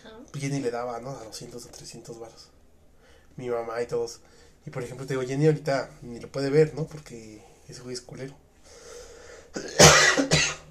[0.00, 0.16] Ajá.
[0.34, 1.10] Jenny le daba, ¿no?
[1.10, 2.48] A 200 o 300 varos.
[3.36, 4.20] Mi mamá y todos.
[4.66, 6.86] Y por ejemplo, te digo, Jenny ahorita ni lo puede ver, ¿no?
[6.86, 8.34] Porque ese güey es culero.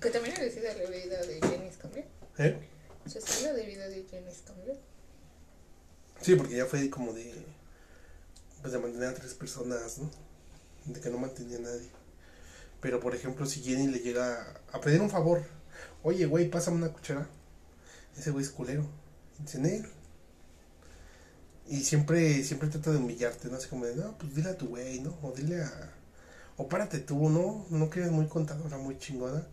[0.01, 2.03] Que también estilo de vida de Jenny cambió.
[2.37, 2.57] ¿Eh?
[3.05, 4.73] Su estilo de vida de Jenny cambió.
[6.21, 7.45] Sí, porque ya fue como de.
[8.63, 10.09] Pues de mantener a tres personas, ¿no?
[10.87, 11.91] De que no mantenía a nadie.
[12.81, 15.43] Pero por ejemplo, si Jenny le llega a pedir un favor,
[16.03, 17.27] oye, güey, pásame una cuchara.
[18.17, 18.85] Ese güey es culero.
[19.39, 19.87] Dice, "Nel".
[21.67, 23.57] Y siempre, siempre trata de humillarte, ¿no?
[23.57, 25.17] Así como de, no, pues dile a tu güey, ¿no?
[25.21, 25.93] O dile a.
[26.57, 27.65] O párate tú, ¿no?
[27.69, 29.47] No que eres muy contadora, muy chingona.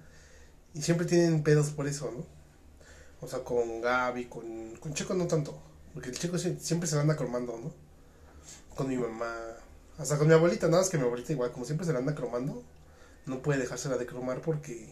[0.74, 2.26] Y siempre tienen pedos por eso, ¿no?
[3.20, 5.60] O sea, con Gaby, con, con Checo no tanto.
[5.94, 7.72] Porque el Checo sie- siempre se la anda cromando, ¿no?
[8.80, 9.36] Con mi mamá.
[9.98, 12.14] Hasta con mi abuelita, nada más que mi abuelita igual, como siempre se la anda
[12.14, 12.64] cromando,
[13.26, 14.88] no puede dejársela de cromar porque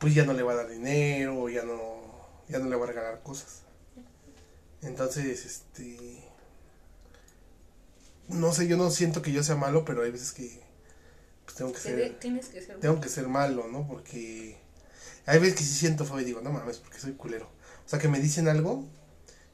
[0.00, 2.00] pues ya no le va a dar dinero, ya no,
[2.48, 3.62] ya no le va a regalar cosas.
[4.82, 6.20] Entonces, este
[8.26, 10.60] no sé, yo no siento que yo sea malo, pero hay veces que
[11.44, 12.80] pues tengo que ser Tienes que ser.
[12.80, 13.86] tengo que ser malo, ¿no?
[13.86, 14.58] Porque
[15.24, 17.46] hay veces que sí siento feo y digo, no mames, porque soy culero.
[17.86, 18.88] O sea, que me dicen algo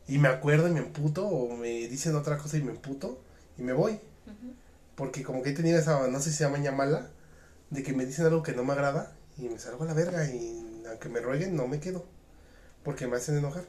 [0.06, 3.20] y me acuerdo y me emputo, o me dicen otra cosa y me emputo
[3.58, 4.00] y me voy.
[4.96, 7.10] Porque como que he tenido esa, no sé si se llama mala,
[7.70, 10.24] de que me dicen algo que no me agrada y me salgo a la verga
[10.30, 12.04] y aunque me rueguen no me quedo.
[12.84, 13.64] Porque me hacen enojar.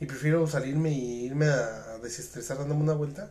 [0.00, 3.30] Y prefiero salirme y irme a desestresar dándome una vuelta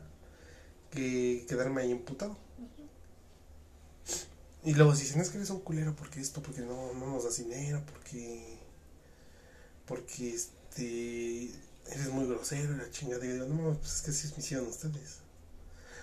[0.92, 2.38] que quedarme ahí emputado.
[4.64, 7.38] Y luego dicen, es que eres un culero porque esto, porque no, no nos das
[7.38, 8.58] dinero, porque...
[9.86, 11.52] Porque este...
[11.88, 13.26] Eres muy grosero la chingada.
[13.26, 15.20] Y yo digo, no, pues es que así me hicieron ustedes.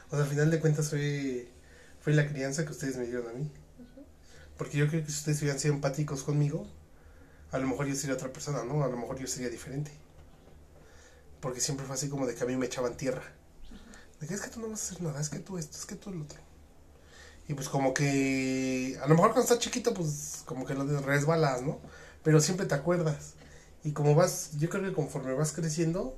[0.08, 1.48] O sea, al final de cuentas fue,
[2.00, 3.50] fue la crianza que ustedes me dieron a mí.
[4.58, 6.66] Porque yo creo que si ustedes hubieran sido empáticos conmigo,
[7.50, 8.84] a lo mejor yo sería otra persona, ¿no?
[8.84, 9.90] A lo mejor yo sería diferente.
[11.40, 13.22] Porque siempre fue así como de que a mí me echaban tierra.
[14.20, 15.86] De que es que tú no vas a hacer nada, es que tú esto, es
[15.86, 16.38] que tú el otro.
[17.48, 21.62] Y pues como que, a lo mejor cuando estás chiquito, pues como que lo resbalas,
[21.62, 21.80] ¿no?
[22.22, 23.34] Pero siempre te acuerdas.
[23.84, 26.16] Y como vas, yo creo que conforme vas creciendo,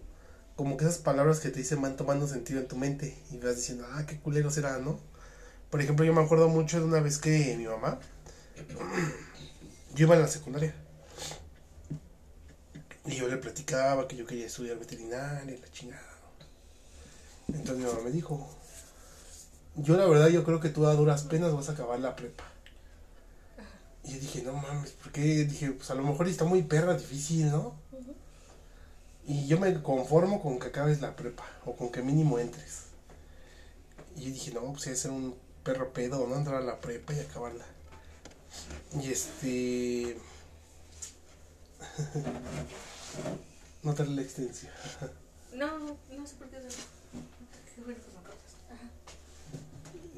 [0.56, 3.16] como que esas palabras que te dicen van tomando sentido en tu mente.
[3.30, 4.98] Y vas diciendo, ah, qué culero será, ¿no?
[5.70, 7.98] Por ejemplo, yo me acuerdo mucho de una vez que mi mamá,
[9.94, 10.74] yo iba en la secundaria.
[13.06, 16.02] Y yo le platicaba que yo quería estudiar veterinaria la chingada.
[17.48, 18.48] Entonces mi mamá me dijo,
[19.76, 22.44] yo la verdad yo creo que tú a duras penas vas a acabar la prepa.
[24.04, 25.44] Y yo dije, no mames, ¿por qué?
[25.44, 27.74] Dije, pues a lo mejor está muy perra, difícil, ¿no?
[29.24, 32.86] Y yo me conformo con que acabes la prepa, o con que mínimo entres.
[34.16, 36.36] Y yo dije, no, pues debe ser un perro pedo, ¿no?
[36.36, 37.64] Entrar a la prepa y acabarla.
[39.00, 40.18] Y este...
[43.82, 44.72] no te la extensión.
[45.52, 46.56] No, no sé por qué.
[46.56, 46.64] Ajá.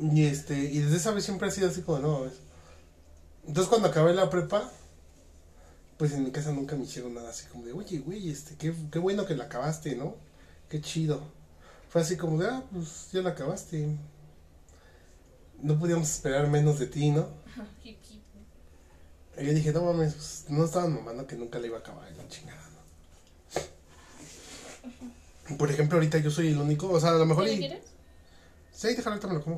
[0.01, 2.35] Y este, y desde esa vez siempre ha sido así como, no, ¿ves?
[3.46, 4.70] Entonces cuando acabé la prepa,
[5.98, 8.74] pues en mi casa nunca me hicieron nada así como de, oye, güey, este, qué,
[8.90, 10.16] qué bueno que la acabaste, ¿no?
[10.68, 11.22] Qué chido.
[11.88, 13.87] Fue así como de, ah, pues ya la acabaste.
[15.62, 17.28] No podíamos esperar menos de ti, ¿no?
[19.37, 22.09] Y yo dije, no mames, pues, no estaban mamando que nunca la iba a acabar,
[22.16, 22.62] la chingada,
[25.48, 25.57] ¿no?
[25.59, 27.44] Por ejemplo, ahorita yo soy el único, o sea, a lo mejor...
[27.46, 27.83] ¿Qué y- quieres?
[28.72, 29.57] Sí, déjalo, ahorita me lo como.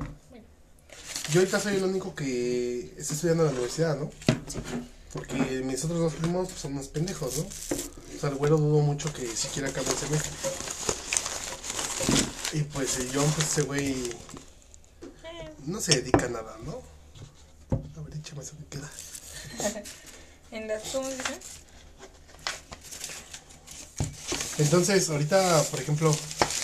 [1.31, 4.09] Yo ahorita soy el único que está estudiando en la universidad, ¿no?
[5.13, 7.43] Porque mis otros dos primos pues, son unos pendejos, ¿no?
[7.43, 10.31] O sea, el güero dudo mucho que siquiera acabe el semestre.
[12.53, 13.91] Y pues el John, pues ese güey
[15.23, 16.81] Eh, no se dedica a nada, ¿no?
[17.71, 18.89] A ver, échame eso que queda.
[20.49, 21.39] En las, ¿cómo se dice?
[24.59, 26.15] Entonces, ahorita, por ejemplo,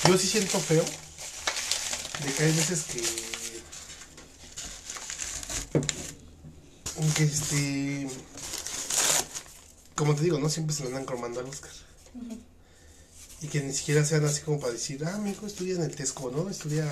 [0.07, 0.85] yo sí siento feo
[2.25, 3.32] de que hay veces que.
[7.15, 8.09] Que este.
[9.95, 10.49] Como te digo, ¿no?
[10.49, 11.71] Siempre se lo andan cromando al Oscar.
[13.41, 15.95] Y que ni siquiera sean así como para decir, ah, mi hijo estudia en el
[15.95, 16.49] Tesco, ¿no?
[16.49, 16.91] Estudia.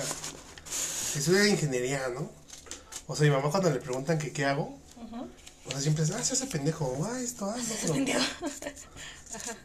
[1.16, 2.30] Estudia ingeniería, ¿no?
[3.06, 4.78] O sea, mi mamá cuando le preguntan que qué hago,
[5.66, 8.20] o sea, siempre es, ah, se hace pendejo, ah, esto, ah, no, pero.
[9.34, 9.56] Ajá.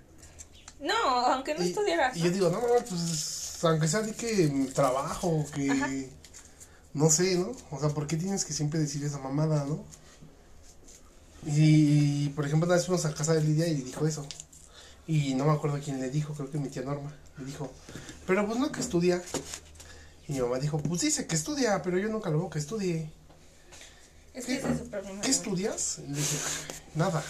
[0.80, 0.94] No,
[1.28, 2.16] aunque no y, estuvieras.
[2.16, 5.90] y yo digo, no, pues aunque sea de que trabajo, que Ajá.
[6.94, 7.52] No sé, ¿no?
[7.72, 9.84] O sea, ¿por qué tienes que siempre decir esa mamada, no?
[11.46, 14.28] Y, por ejemplo, una vez fuimos a casa de Lidia y dijo eso.
[15.08, 17.16] Y no me acuerdo quién le dijo, creo que mi tía Norma.
[17.38, 17.72] Le dijo,
[18.26, 19.22] pero pues no que estudia.
[20.28, 23.10] Y mi mamá dijo, pues dice que estudia, pero yo nunca lo veo que estudie.
[24.34, 25.22] Es que ese es su problema.
[25.22, 26.00] ¿Qué estudias?
[26.00, 26.38] Le dije,
[26.96, 27.24] nada.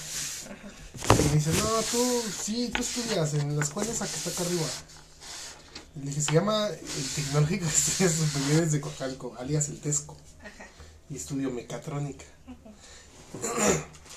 [1.20, 4.42] Y me dice, no, tú, sí, tú estudias en la escuela esa que está acá
[4.42, 4.66] arriba.
[5.96, 10.16] Le dije, se llama el Tecnológico de Estudios Superiores de Cojalco, alias el Tesco.
[10.42, 10.68] Ajá.
[11.10, 12.26] Y estudio mecatrónica.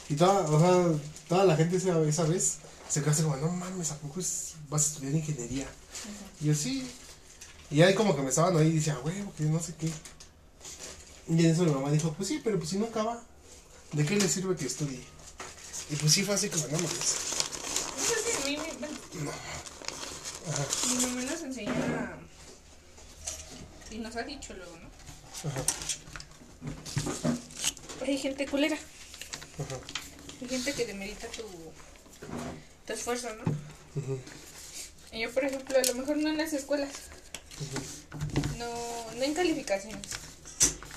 [0.08, 3.48] y toda, o sea, toda la gente esa, esa vez se quedó así como, no
[3.52, 5.66] mames, ¿a poco es- vas a estudiar ingeniería?
[6.40, 6.86] Y yo sí.
[7.70, 9.90] Y ahí como que me estaban ahí y decía, huevo, que no sé qué.
[11.28, 13.22] Y en eso mi mamá dijo, pues sí, pero pues si nunca va,
[13.92, 15.00] ¿de qué le sirve que estudie?
[15.90, 17.14] Y pues sí fue así como, no mames.
[19.24, 19.30] No.
[20.50, 22.18] Ajá, mi mamá nos enseña.
[23.90, 24.88] Y nos ha dicho luego, ¿no?
[25.50, 25.64] ajá,
[28.04, 28.76] Hay gente culera.
[28.76, 29.76] ajá.
[30.42, 31.42] Hay gente que demerita tu,
[32.86, 33.42] tu esfuerzo, ¿no?
[34.00, 34.18] ujú,
[35.12, 36.88] Y yo, por ejemplo, a lo mejor no en las escuelas,
[38.58, 38.66] no,
[39.16, 40.06] no en calificaciones,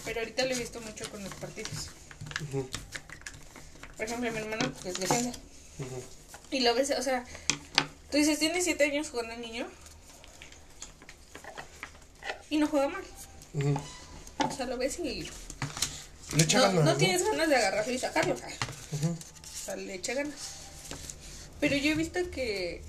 [0.05, 1.89] pero ahorita lo he visto mucho con los partidos.
[3.97, 5.31] Por ejemplo, mi hermano pues, ujú.
[6.51, 7.25] Y lo ves, o sea,
[8.13, 9.67] tú dices, tiene 7 años jugando el niño
[12.51, 13.03] y no juega mal.
[14.37, 15.27] O sea, lo ves y
[16.35, 16.97] Le echa no, ganas, no ¿no?
[16.97, 18.35] tienes ganas de agarrarlo y sacarlo.
[18.35, 20.35] O sea, o sea, le echa ganas.
[21.59, 22.83] Pero yo he visto que,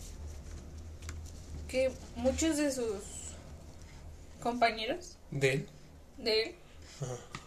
[1.69, 3.03] que muchos de sus
[4.43, 5.69] compañeros De él.
[6.19, 6.55] de él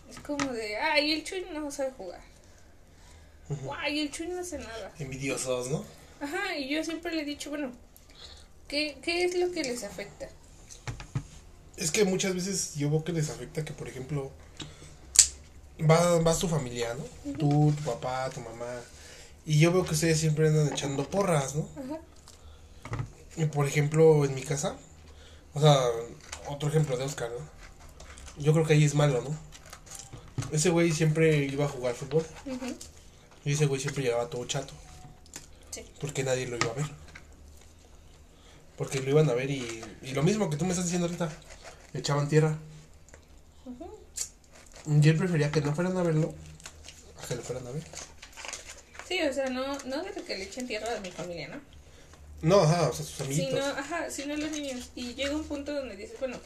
[0.09, 2.21] es como de, ay, el Chuy no sabe jugar.
[3.77, 4.91] Ay, el Chuy no hace nada.
[4.97, 5.85] Envidiosos, ¿no?
[6.19, 7.71] Ajá, y yo siempre le he dicho, bueno,
[8.67, 10.29] ¿qué, qué es lo que les afecta?
[11.77, 14.31] Es que muchas veces yo veo que les afecta que, por ejemplo,
[15.79, 17.33] va, vas tu familia, ¿no?
[17.33, 18.81] Tú, tu papá, tu mamá.
[19.45, 21.67] Y yo veo que ustedes siempre andan echando porras, ¿no?
[21.77, 21.99] Ajá.
[23.37, 24.75] Y por ejemplo, en mi casa,
[25.53, 25.77] o sea,
[26.49, 28.43] otro ejemplo de Oscar, ¿no?
[28.43, 29.37] Yo creo que ahí es malo, ¿no?
[30.51, 32.25] Ese güey siempre iba a jugar fútbol.
[32.45, 32.75] Ujú.
[33.45, 34.73] Y ese güey siempre llegaba todo chato.
[35.77, 35.85] Sí.
[36.01, 36.85] Porque nadie lo iba a ver.
[38.77, 41.29] Porque lo iban a ver y, y lo mismo que tú me estás diciendo ahorita.
[41.93, 42.57] Le echaban tierra.
[43.65, 43.89] Ujú.
[44.87, 46.33] Y él prefería que no fueran a verlo
[47.21, 47.83] a que lo fueran a ver.
[49.07, 51.61] Sí, o sea, no, no de que le echen tierra a mi familia, ¿no?
[52.41, 53.49] No, ajá, o sea, sus amiguitos.
[53.49, 54.89] Sino, ajá, sino los niños.
[54.95, 56.39] Y llega un punto donde dices, bueno,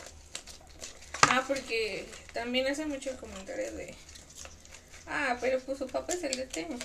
[1.30, 3.96] ah, porque también hace mucho el comentario de,
[5.08, 6.76] ah, pero pues su papá es el de tema.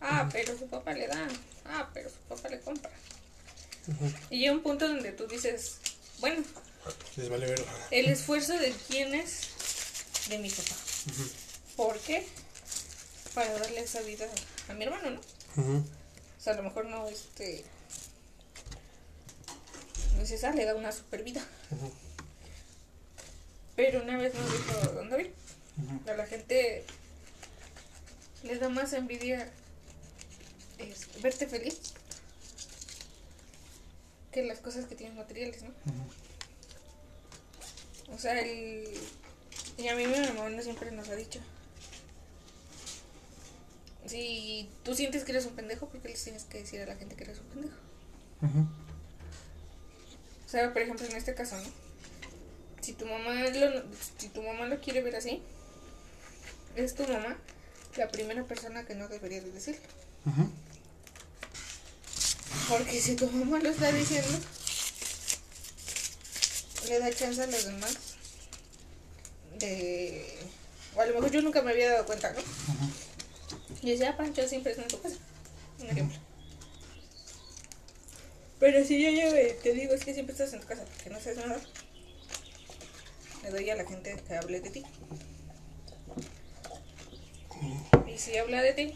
[0.00, 1.26] Ah, pero su papá le da.
[1.64, 2.90] Ah, pero su papá le compra.
[4.30, 5.76] Y llega un punto donde tú dices,
[6.20, 6.42] bueno,
[7.16, 7.64] Les vale ver.
[7.90, 9.48] el esfuerzo de quién es
[10.28, 10.74] de mi papá.
[11.76, 12.26] ¿Por qué?
[13.34, 14.26] Para darle esa vida
[14.68, 15.20] a mi hermano, ¿no?
[15.78, 17.64] O sea, a lo mejor no, este.
[20.14, 21.44] No dices, ah, le da una super vida.
[23.76, 25.28] Pero una vez nos dijo Don David,
[26.08, 26.84] a la gente
[28.42, 29.50] le da más envidia
[30.78, 31.94] es, verte feliz
[34.32, 35.70] que las cosas que tienes materiales, ¿no?
[38.14, 38.86] O sea, el.
[39.78, 41.40] Y a mí mi mamá siempre nos ha dicho.
[44.06, 46.96] Si tú sientes que eres un pendejo, ¿por qué les tienes que decir a la
[46.96, 47.76] gente que eres un pendejo?
[50.46, 51.68] O sea, por ejemplo, en este caso, ¿no?
[52.80, 53.84] Si tu mamá lo,
[54.18, 55.42] si tu mamá lo quiere ver así,
[56.76, 57.36] es tu mamá
[57.96, 59.80] la primera persona que no debería de decirlo.
[62.68, 64.38] Porque si tu mamá lo está diciendo,
[66.88, 67.96] le da chance a los demás
[69.58, 70.38] de...
[70.94, 72.40] O a lo mejor yo nunca me había dado cuenta, ¿no?
[73.82, 75.16] Y decía, ah, Pancho siempre está en tu casa.
[75.80, 76.18] Un ejemplo.
[78.58, 81.10] Pero si yo llego y te digo, es que siempre estás en tu casa porque
[81.10, 81.60] no sabes nada,
[83.42, 84.82] le doy a la gente que hable de ti.
[88.08, 88.94] Y si habla de ti,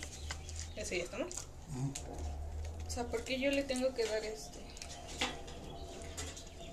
[0.76, 1.26] eso ya está, ¿no?
[2.90, 4.58] O sea, ¿por qué yo le tengo que dar este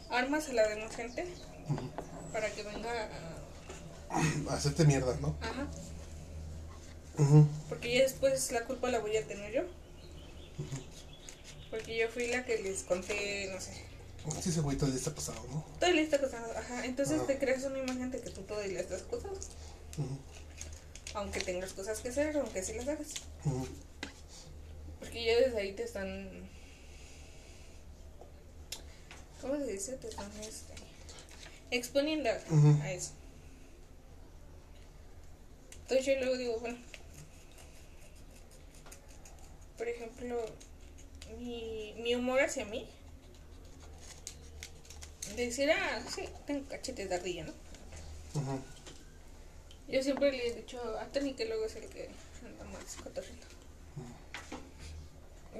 [0.09, 1.27] armas a la demás gente
[2.33, 3.09] para que venga
[4.09, 4.53] a...
[4.55, 5.35] Hacerte mierda, ¿no?
[5.41, 5.67] Ajá.
[7.19, 7.47] Ujú.
[7.69, 9.61] Porque ya después la culpa la voy a tener yo.
[11.69, 13.73] Porque yo fui la que les conté, no sé,
[14.41, 15.63] Sí, ese güey día está pasado, ¿no?
[15.79, 16.49] todo le está pasando.
[16.57, 16.83] Ajá.
[16.83, 19.49] Entonces te creas una imagen de que tú todo le estás cosas.
[21.13, 23.09] Aunque tengas cosas que hacer, aunque sí las hagas.
[25.07, 26.29] Porque ya desde ahí te están.
[29.41, 29.93] ¿Cómo se dice?
[29.97, 30.73] Te están este,
[31.71, 33.11] exponiendo a- eso.
[35.83, 36.77] Entonces yo luego digo, bueno.
[39.77, 40.45] Por ejemplo,
[41.39, 42.85] mi, mi humor hacia mí.
[45.37, 47.53] Decir, ah, sí, tengo cachetes de ardilla, ¿no?
[48.33, 48.59] Ujú.
[49.87, 52.09] Yo siempre le he dicho a Tony que luego es el que
[52.43, 53.45] anda más cotorrito.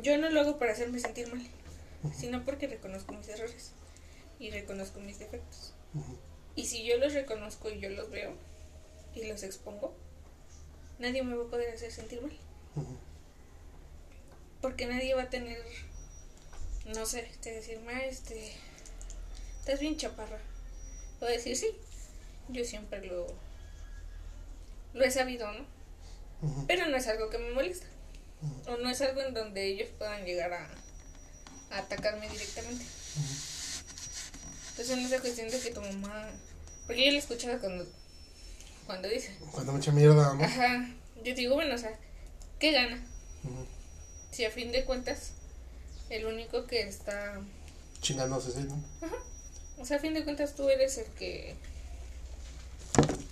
[0.01, 1.45] Yo no lo hago para hacerme sentir mal,
[2.15, 3.71] sino porque reconozco mis errores.
[4.39, 5.73] y reconozco mis defectos.
[6.55, 8.33] Y si yo los reconozco y yo los veo
[9.15, 9.95] y los expongo,
[10.99, 12.31] nadie me va a poder hacer sentir mal.
[14.61, 15.57] Porque nadie va a tener,
[16.95, 18.53] no sé, te decir, ma, este,
[19.59, 20.39] estás bien chaparra.
[21.19, 21.71] Voy a decir, sí,
[22.49, 23.25] yo siempre lo,
[24.93, 25.65] lo he sabido, ¿no?
[26.67, 27.87] Pero no es algo que me molesta.
[28.67, 30.67] O no es algo en donde ellos puedan llegar a,
[31.71, 32.85] a atacarme directamente.
[34.69, 36.29] Entonces no es cuestión de que tu mamá...
[36.85, 37.85] Porque yo lo escuchaba cuando,
[38.85, 39.35] cuando dice...
[39.51, 40.43] Cuando me echa mierda, ¿no?
[40.43, 40.87] Ajá.
[41.23, 41.97] Yo digo, bueno, o sea,
[42.59, 43.03] ¿qué gana?
[44.31, 45.31] Si a fin de cuentas,
[46.09, 47.41] el único que está...
[48.01, 48.81] Chingándose, ¿sí, ¿no?
[49.01, 49.15] Ajá.
[49.79, 51.55] O sea, a fin de cuentas tú eres el que...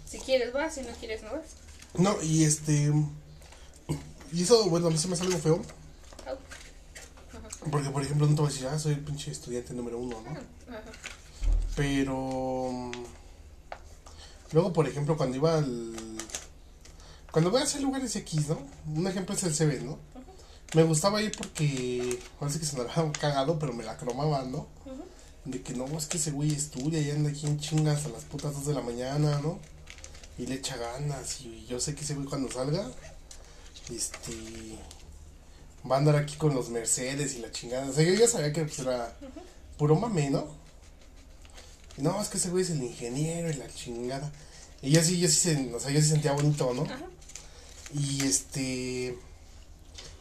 [0.10, 1.46] Si quieres vas, si no quieres no vas.
[1.94, 2.92] No, y este...
[4.32, 5.62] Y eso, bueno, a mí se me hace algo feo.
[7.72, 10.22] Porque, por ejemplo, no te voy a decir, ah, soy el pinche estudiante número uno,
[10.22, 10.36] ¿no?
[11.76, 12.72] Pero...
[12.72, 12.92] mm,
[14.52, 15.94] Luego, por ejemplo, cuando iba al...
[17.32, 18.60] Cuando voy a hacer lugares X, ¿no?
[18.96, 19.98] Un ejemplo es el CB, ¿no?
[20.76, 22.20] Me gustaba ir porque...
[22.40, 24.68] Parece que se me había cagado, pero me la cromaban, ¿no?
[25.44, 28.24] De que no, es que ese güey estudia y anda aquí en chingas a las
[28.24, 29.60] putas 2 de la mañana, ¿no?
[30.38, 31.42] Y le echa ganas.
[31.42, 32.90] Y yo sé que ese güey cuando salga,
[33.90, 34.80] este.
[35.90, 37.90] Va a andar aquí con los Mercedes y la chingada.
[37.90, 39.16] O sea, yo ya sabía que pues, era
[39.78, 40.48] puro mame, ¿no?
[41.98, 44.32] Y no, es que ese güey es el ingeniero y la chingada.
[44.82, 46.84] Y yo sí, yo sí, o sea, yo sí sentía bonito, ¿no?
[46.84, 47.06] Ajá.
[47.94, 49.18] Y este.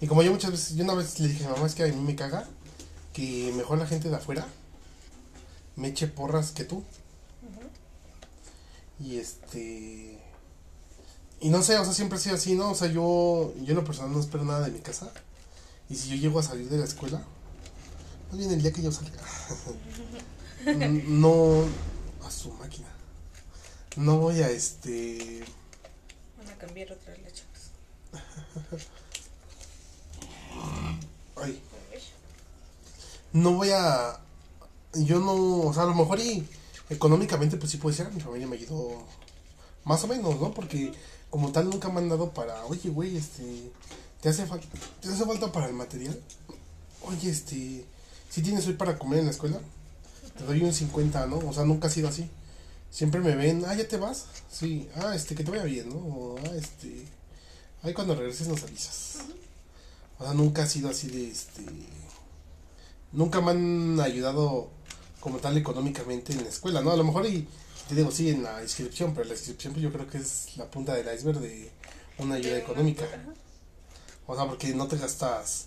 [0.00, 1.86] Y como yo muchas veces, yo una vez le dije a mamá, es que a
[1.86, 2.48] mí me caga
[3.12, 4.46] que mejor la gente de afuera
[5.76, 6.84] me eche porras que tú.
[9.00, 10.18] Y este.
[11.40, 12.70] Y no sé, o sea, siempre ha sido así, ¿no?
[12.70, 15.12] O sea, yo, yo en lo personal no espero nada de mi casa.
[15.90, 17.22] Y si yo llego a salir de la escuela,
[18.30, 19.22] más bien el día que yo salga,
[21.06, 21.64] no.
[22.24, 22.88] a su máquina.
[23.96, 25.44] No voy a este.
[26.38, 27.70] Van a cambiar otra chavas.
[31.36, 31.60] Ay.
[33.32, 34.20] no voy a
[34.94, 36.46] yo no o sea a lo mejor y
[36.88, 39.04] económicamente pues sí puede ser mi familia me ayudó
[39.84, 40.92] más o menos no porque
[41.34, 43.72] como tal nunca me han dado para oye güey este
[44.20, 44.68] te hace falta
[45.00, 46.16] te hace falta para el material
[47.08, 47.84] oye este
[48.30, 49.58] si tienes hoy para comer en la escuela
[50.38, 52.30] te doy un 50 no o sea nunca ha sido así.
[52.88, 55.96] Siempre me ven ah ya te vas sí ah este que te vaya bien no
[55.96, 57.04] o, ah este
[57.82, 59.16] ahí cuando regreses nos avisas
[60.20, 61.64] o sea, nunca ha sido así de este.
[63.10, 64.70] Nunca me han ayudado
[65.18, 66.92] como tal económicamente en la escuela, ¿no?
[66.92, 67.48] A lo mejor y
[67.88, 70.70] te digo, sí, en la inscripción, pero la inscripción pues, yo creo que es la
[70.70, 71.70] punta del iceberg de
[72.18, 73.04] una ayuda económica.
[74.26, 75.66] O sea, porque no te gastas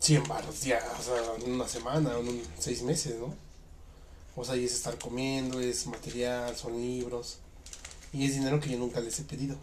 [0.00, 1.14] 100 baros ya, o sea,
[1.44, 3.34] en una semana, en un- seis meses, ¿no?
[4.34, 7.38] O sea, y es estar comiendo, es material, son libros.
[8.12, 9.56] Y es dinero que yo nunca les he pedido.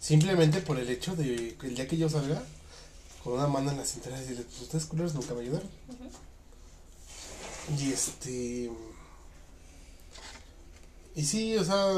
[0.00, 2.42] Simplemente por el hecho de que el día que yo salga,
[3.24, 5.68] con una mano en la cintura, decirles, pues ustedes culeros nunca me ayudaron.
[7.78, 8.70] Y este.
[11.14, 11.92] Y sí, o sea,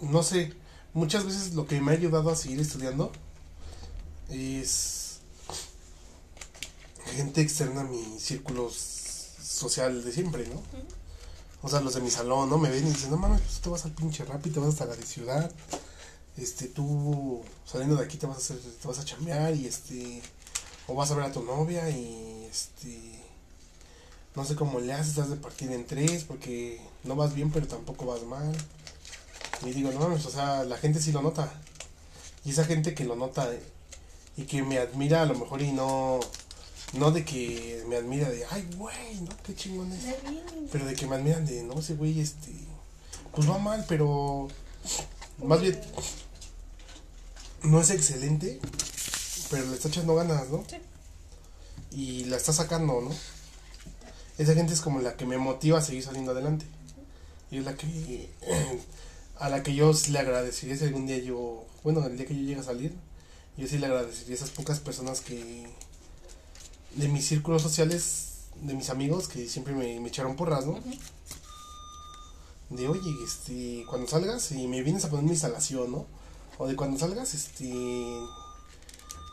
[0.00, 0.52] no sé,
[0.94, 3.12] muchas veces lo que me ha ayudado a seguir estudiando
[4.28, 5.20] es
[7.14, 10.62] gente externa a mi círculo social de siempre, ¿no?
[11.62, 12.58] O sea, los de mi salón, ¿no?
[12.58, 14.70] Me ven y dicen, no mames, pues tú te vas al pinche y te vas
[14.70, 15.52] hasta la de ciudad.
[16.36, 20.22] Este, tú saliendo de aquí te vas a hacer, te vas a chambear y este,
[20.86, 23.20] o vas a ver a tu novia y este,
[24.36, 27.66] no sé cómo le haces, estás de partir en tres porque no vas bien pero
[27.66, 28.54] tampoco vas mal.
[29.64, 31.52] Y digo, no mames, o sea, la gente sí lo nota.
[32.44, 33.62] Y esa gente que lo nota eh,
[34.36, 36.20] y que me admira a lo mejor y no,
[36.94, 39.30] no de que me admira de, ay, güey, ¿no?
[39.44, 40.04] Qué chingón es.
[40.72, 42.52] Pero de que me admiran de, no, ese güey, este,
[43.34, 44.48] pues va mal, pero
[45.44, 45.78] más bien
[47.62, 48.60] no es excelente,
[49.50, 50.64] pero le está echando ganas, ¿no?
[50.68, 50.76] Sí.
[51.92, 53.10] Y la está sacando, ¿no?
[54.40, 56.64] Esa gente es como la que me motiva a seguir saliendo adelante.
[57.50, 58.30] Y es la que,
[59.38, 62.34] a la que yo sí le agradecería si algún día yo, bueno, el día que
[62.34, 62.94] yo llegue a salir,
[63.58, 65.66] yo sí le agradecería a esas pocas personas que,
[66.96, 70.80] de mis círculos sociales, de mis amigos, que siempre me, me echaron porras, ¿no?
[72.70, 76.06] de oye, este, cuando salgas y me vienes a poner mi instalación, ¿no?
[76.56, 77.68] O de cuando salgas, este,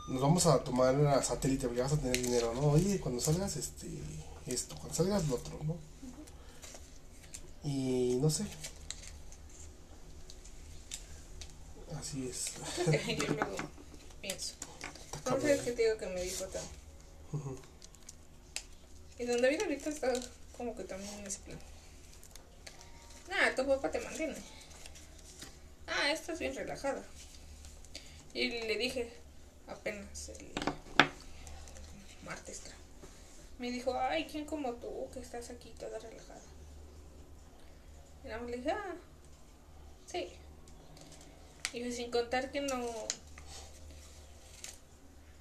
[0.10, 2.72] nos vamos a tomar a satélite porque vas a tener dinero, ¿no?
[2.72, 3.88] Oye, cuando salgas, este,
[4.54, 5.78] esto, cuando salgas lo otro, ¿no?
[7.64, 8.46] Y no sé.
[12.00, 12.54] Así es.
[13.18, 13.58] Yo luego
[14.22, 14.54] pienso.
[15.24, 16.46] ¿Cómo sabes que te digo que me dijo?
[17.34, 17.58] Ujú.
[19.20, 20.14] Y don David ahorita está
[20.56, 21.60] como que también en ese plan.
[23.30, 24.36] Nada, tu papá te mantiene.
[25.88, 27.04] Ah, estás bien relajada.
[28.34, 29.12] Y le dije,
[29.68, 30.52] apenas el
[32.24, 32.62] martes.
[32.64, 32.87] creo.
[33.60, 36.42] Me dijo, ay, ¿quién como tú que estás aquí toda relajada?
[38.24, 38.96] Y nada más le dije, ah,
[40.06, 40.28] sí.
[41.74, 42.86] Y sin contar que no...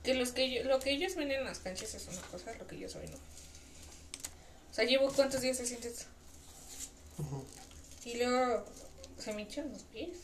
[0.03, 2.67] Que, los que yo- lo que ellos ven en las canchas es una cosa, lo
[2.67, 3.17] que yo soy no.
[3.17, 6.05] O sea, llevo cuántos días haciendo esto.
[8.05, 8.65] Y luego
[9.19, 10.17] se me hinchan los pies.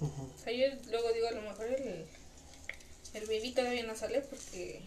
[0.00, 2.06] O sea, yo luego digo, a lo mejor el,
[3.14, 4.80] el baby todavía no sale porque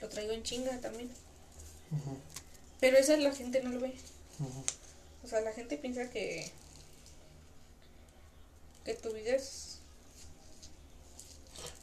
[0.00, 1.10] lo traigo en chinga también.
[2.80, 3.94] Pero eso la gente no lo ve.
[5.22, 6.50] O sea, la gente piensa que
[8.84, 9.78] que tu vida es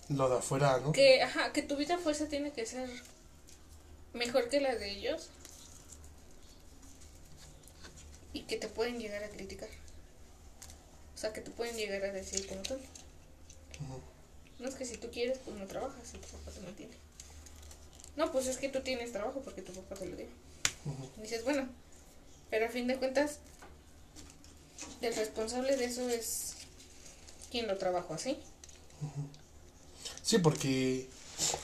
[0.10, 0.92] Lo de afuera, ¿no?
[0.92, 2.90] que ajá, que tu vida fuerza tiene que ser
[4.14, 5.30] mejor que la de ellos
[8.34, 9.70] y que te pueden llegar a criticar.
[11.14, 12.76] O sea, que te pueden llegar a decir como tú.
[12.76, 14.02] Ujú.
[14.60, 16.96] No es que si tú quieres, pues no trabajas y tu papá te mantiene.
[18.18, 20.26] No, pues es que tú tienes trabajo porque tu papá te lo dio.
[21.22, 21.68] Dices, bueno,
[22.50, 23.40] pero a fin de cuentas,
[25.02, 26.56] el responsable de eso es
[27.52, 28.38] quien lo trabajó así.
[30.24, 31.08] Sí, porque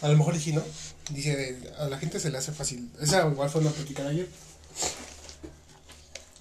[0.02, 0.64] a lo mejor dije, ¿no?
[1.10, 2.90] Dice, a la gente se le hace fácil.
[3.02, 4.30] Esa igual fue una plática de ayer.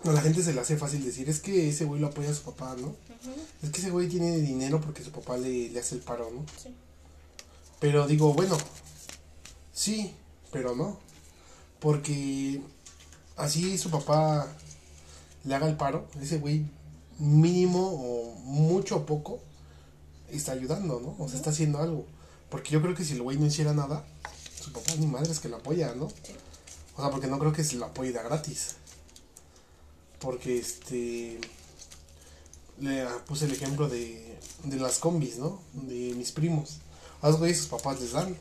[0.05, 2.35] A la gente se le hace fácil decir, es que ese güey lo apoya a
[2.35, 2.95] su papá, ¿no?
[3.63, 6.45] Es que ese güey tiene dinero porque su papá le, le hace el paro, ¿no?
[6.61, 6.75] sí.
[7.79, 8.57] Pero digo, bueno,
[9.73, 10.15] sí,
[10.51, 10.99] pero no.
[11.81, 12.63] Porque
[13.37, 14.47] así su papá
[15.45, 16.65] le haga el paro, ese güey
[17.19, 19.41] mínimo o mucho o poco
[20.31, 21.17] está ayudando, ¿no?
[21.23, 22.07] O sea, está haciendo algo.
[22.51, 24.05] Porque yo creo que si el güey no hiciera nada,
[24.61, 26.07] su papá ni madre es que lo apoya, ¿no?
[26.97, 28.77] O sea, porque no creo que se lo apoye de gratis.
[30.21, 31.41] Porque este.
[32.79, 35.61] Le ah, puse el ejemplo de, de las combis, ¿no?
[35.73, 36.79] De mis primos.
[37.21, 38.37] A esos güeyes sus papás les dan.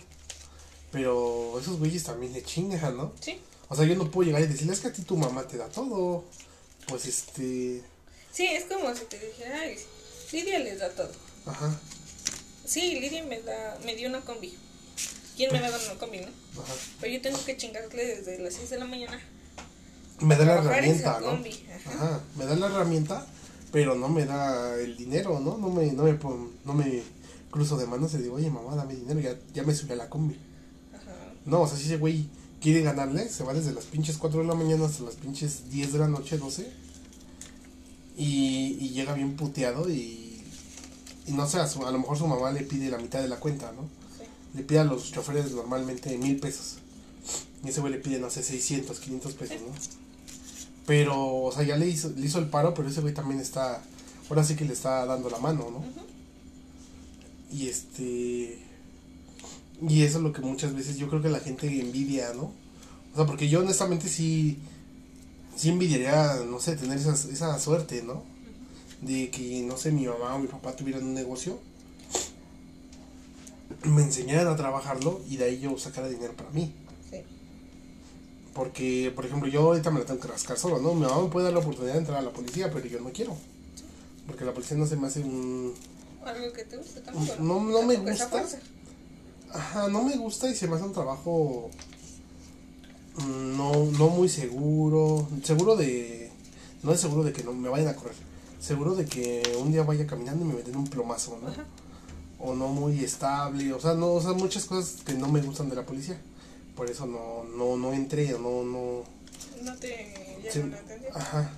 [0.91, 3.13] Pero esos güeyes también le chingan, ¿no?
[3.19, 3.39] Sí.
[3.69, 5.69] O sea, yo no puedo llegar y decirles que a ti tu mamá te da
[5.69, 6.25] todo.
[6.87, 7.81] Pues este.
[8.31, 9.77] Sí, es como si te dijera, ay,
[10.31, 11.11] Lidia les da todo.
[11.45, 11.79] Ajá,
[12.65, 14.53] Sí, Lidia me da, me dio una combi.
[15.35, 16.27] ¿Quién me va a dar una combi, no?
[16.61, 16.73] ajá.
[16.99, 19.19] Pero yo tengo que chingarle desde las 6 de la mañana.
[20.19, 21.27] Me da la herramienta, ¿no?
[21.27, 21.91] combi, ajá.
[21.93, 23.25] Ajá, me da la herramienta,
[23.71, 25.57] pero no me da el dinero, ¿no?
[25.57, 26.17] No me, no me,
[26.65, 27.03] no me
[27.49, 30.09] cruzo de manos y digo, oye mamá, dame dinero, ya, ya me subí a la
[30.09, 30.37] combi.
[31.45, 32.27] No, o sea, si ese güey
[32.61, 35.93] quiere ganarle, se va desde las pinches 4 de la mañana hasta las pinches 10
[35.93, 36.71] de la noche, 12.
[38.17, 40.43] Y, y llega bien puteado y,
[41.27, 43.27] y no sé, a, su- a lo mejor su mamá le pide la mitad de
[43.29, 43.83] la cuenta, ¿no?
[44.17, 44.23] Sí.
[44.57, 46.75] Le pide a los choferes normalmente mil pesos.
[47.63, 49.73] Y ese güey le pide, no sé, 600, 500 pesos, ¿no?
[50.85, 53.81] Pero, o sea, ya le hizo, le hizo el paro, pero ese güey también está,
[54.29, 55.83] ahora sí que le está dando la mano, ¿no?
[57.55, 58.59] Y este.
[59.87, 62.51] Y eso es lo que muchas veces yo creo que la gente envidia, ¿no?
[63.13, 64.59] O sea, porque yo honestamente sí.
[65.55, 68.23] Sí envidiaría, no sé, tener esa, esa suerte, ¿no?
[69.01, 71.59] De que, no sé, mi mamá o mi papá tuvieran un negocio.
[73.83, 76.71] Me enseñaran a trabajarlo y de ahí yo sacara dinero para mí.
[77.09, 77.17] Sí.
[78.53, 80.93] Porque, por ejemplo, yo ahorita me la tengo que rascar solo, ¿no?
[80.93, 83.11] Mi mamá me puede dar la oportunidad de entrar a la policía, pero yo no
[83.11, 83.35] quiero.
[84.27, 85.73] Porque la policía no se me hace un,
[86.23, 87.35] Algo que te guste tampoco.
[87.39, 88.29] No- no me Tampoco esa gusta.
[88.39, 88.59] fuerza.
[89.53, 91.69] Ajá, no me gusta y se me hace un trabajo
[93.17, 95.27] mm, no, no muy seguro.
[95.43, 96.31] Seguro de.
[96.83, 98.15] No es seguro de que no me vayan a correr.
[98.59, 101.49] Seguro de que un día vaya caminando y me meten un plomazo, ¿no?
[101.49, 101.65] Ajá.
[102.39, 103.73] O no muy estable.
[103.73, 106.19] O sea, no, o sea, muchas cosas que no me gustan de la policía.
[106.75, 109.03] Por eso no, no, no entré, no, no.
[109.63, 111.11] No te sí, la atención.
[111.13, 111.51] ajá.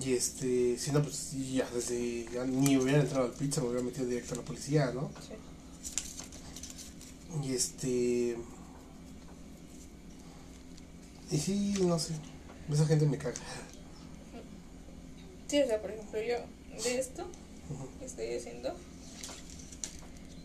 [0.00, 2.26] Y este, si no, pues ya desde.
[2.32, 5.10] Ya ni hubiera entrado al pizza, me hubiera metido directo a la policía, ¿no?
[5.20, 5.34] Sí.
[7.42, 8.36] Y este.
[11.30, 12.14] Y sí, no sé.
[12.70, 13.34] Esa gente me caga.
[15.48, 16.36] Sí, o sea, por ejemplo, yo
[16.82, 17.26] de esto
[17.98, 18.74] que estoy haciendo,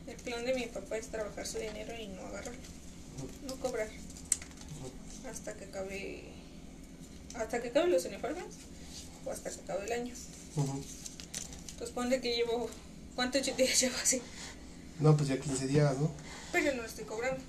[0.08, 2.60] el plan de mi papá es trabajar su dinero y no agarrarlo,
[3.48, 3.88] no cobrar
[5.30, 6.24] hasta que acabe,
[7.36, 8.46] hasta que acabe los uniformes
[9.26, 10.14] o hasta que acabe el año.
[10.56, 10.84] Ujú.
[11.80, 12.70] Pues ponle que llevo,
[13.16, 14.22] ¿cuántos días llevo así?
[15.00, 16.12] No, pues ya 15 días, ¿no?
[16.52, 17.42] Pero no estoy cobrando,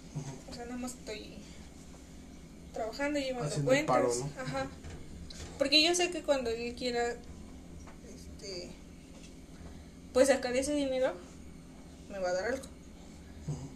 [0.50, 1.34] o sea, nada más estoy
[2.72, 3.96] trabajando y llevando Haciendo cuentas.
[3.96, 4.42] paro, ¿no?
[4.42, 4.66] Ajá.
[5.58, 8.70] Porque yo sé que cuando él quiera, este,
[10.12, 11.14] pues sacar ese dinero,
[12.10, 12.66] me va a dar algo.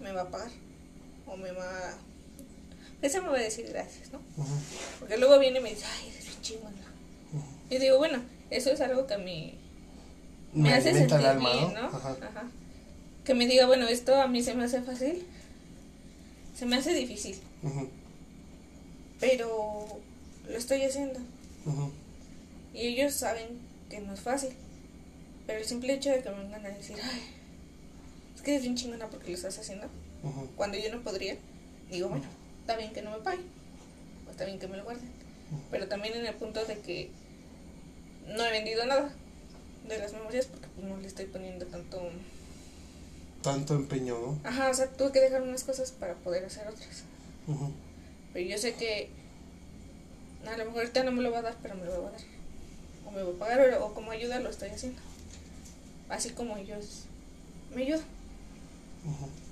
[0.01, 0.51] Me va a pagar
[1.27, 1.99] o me va
[3.03, 4.20] ese me va a decir gracias, ¿no?
[4.99, 6.77] Porque luego viene y me dice, ay, eres bien chingona.
[7.68, 9.59] Y digo, bueno, eso es algo que a mí
[10.53, 11.83] me, hace sentir alma, bien, ¿no?
[11.83, 11.89] ¿no?
[11.89, 12.16] Ajá.
[12.22, 12.45] Ajá.
[13.27, 15.27] Que me diga, bueno, esto a mí se me hace fácil,
[16.57, 17.37] se me hace difícil,
[19.18, 19.99] pero
[20.49, 21.18] lo estoy haciendo.
[22.72, 23.49] Y ellos saben
[23.91, 24.51] que no es fácil.
[25.45, 27.20] Pero el simple hecho de que me vengan a decir, ay,
[28.37, 29.89] es que eres bien chingona porque lo estás haciendo,
[30.55, 31.37] cuando yo no podría,
[31.91, 32.27] digo, bueno,
[32.61, 33.47] está bien que no me paguen,
[34.29, 35.11] o está bien que me lo guarden.
[35.72, 37.11] Pero también en el punto de que
[38.29, 39.12] no he vendido nada
[39.89, 42.09] de las memorias porque pues, no le estoy poniendo tanto...
[43.47, 44.41] Tanto empeño, ¿no?
[44.43, 47.05] Ajá, o sea, tuve que dejar unas cosas para poder hacer otras.
[47.47, 47.71] Ujú.
[48.33, 49.09] Pero yo sé que
[50.45, 52.11] a lo mejor ahorita no me lo va a dar, pero me lo va a
[52.11, 52.21] dar.
[53.07, 55.01] O me va a pagar, o, o como ayuda lo estoy haciendo.
[56.09, 57.05] Así como ellos
[57.73, 58.05] me ayudan.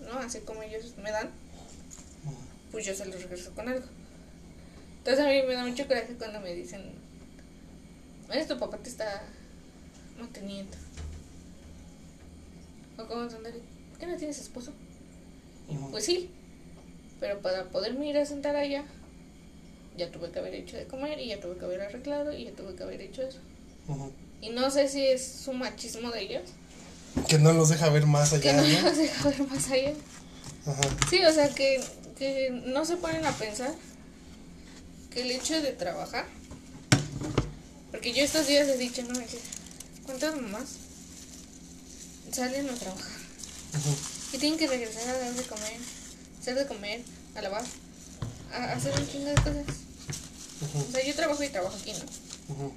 [0.05, 0.19] ¿no?
[0.19, 1.31] Así como ellos me dan,
[2.73, 3.87] pues yo se los regreso con algo.
[4.99, 6.83] Entonces a mí me da mucho coraje cuando me dicen,
[8.29, 9.23] "Oye, tu papá te está
[10.19, 10.77] manteniendo.
[12.99, 13.53] O como son de,
[13.95, 14.73] ¿por qué no tienes esposo?
[15.93, 16.29] Pues sí,
[17.21, 18.85] pero para poderme ir a sentar allá,
[19.97, 22.51] ya tuve que haber hecho de comer y ya tuve que haber arreglado y ya
[22.53, 23.39] tuve que haber hecho eso.
[24.41, 26.43] Y no sé si es su machismo de ellos,
[27.29, 28.89] Que no los deja ver más que allá, no ¿no?
[28.89, 29.93] los deja ver más allá.
[30.67, 30.83] Ajá.
[31.09, 31.81] Sí, o sea, que,
[32.19, 33.73] que no se ponen a pensar
[35.11, 36.27] que el hecho de trabajar,
[37.93, 39.39] porque yo estos días he dicho, no, que
[40.05, 40.77] ¿cuántas mamás
[42.33, 43.24] salen a trabajar?
[44.33, 45.79] Y tienen que regresar a dar de comer,
[46.41, 47.03] hacer de comer,
[47.35, 47.65] a lavar,
[48.53, 49.65] a hacer un chingo de cosas.
[50.89, 52.73] O sea, yo trabajo y trabajo aquí, ¿no?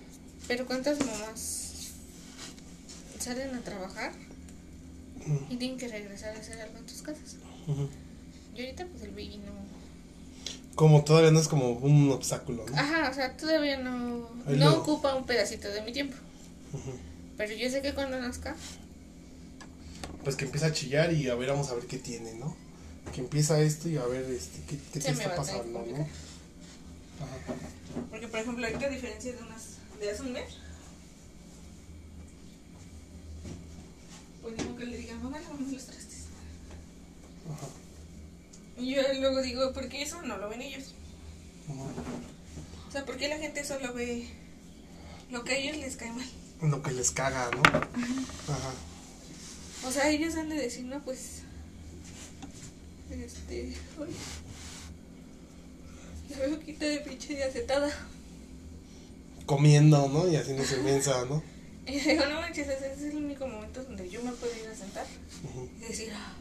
[0.47, 1.63] Pero ¿cuántas mamás
[3.19, 4.13] salen a trabajar
[5.49, 7.35] y tienen que regresar a hacer algo en tus casas?
[8.55, 9.51] Y ahorita pues el baby no...
[10.75, 12.77] Como todavía no es como un obstáculo, ¿no?
[12.77, 16.15] Ajá, o sea, todavía no, no ocupa un pedacito de mi tiempo.
[17.35, 18.55] Pero yo sé que cuando nazca,
[20.23, 22.55] Pues que empieza a chillar y a ver, vamos a ver qué tiene, ¿no?
[23.13, 26.07] Que empieza esto y a ver este, qué, te está pasando, ¿no?
[27.17, 27.55] Ajá.
[28.11, 30.53] porque por ejemplo ahorita a diferencia de unas de hace un mes,
[34.41, 36.25] pues digo que le diga, mamá, lavamos los trastes.
[37.51, 37.67] Ajá.
[38.77, 40.93] Y yo luego digo, ¿por qué eso no lo ven ellos?
[41.67, 41.89] Ujú.
[42.87, 44.27] O sea, ¿por qué la gente solo ve
[45.31, 46.29] lo que a ellos les cae mal?
[46.61, 47.61] Lo que les caga, ¿no?
[47.61, 48.73] Ajá.
[49.85, 51.41] O sea, ellos han de decir, no, pues.
[53.11, 53.73] Este.
[53.99, 54.07] Uy,
[56.29, 57.89] la veo quita de pinche de acetada.
[59.45, 60.27] Comiendo, ¿no?
[60.29, 61.41] Y haciéndose mensa, ¿no?
[61.87, 64.75] Y digo, no manches, ese es el único momento donde yo me puedo ir a
[64.75, 65.05] sentar
[65.45, 65.69] Ujú.
[65.77, 66.33] y decir, ah,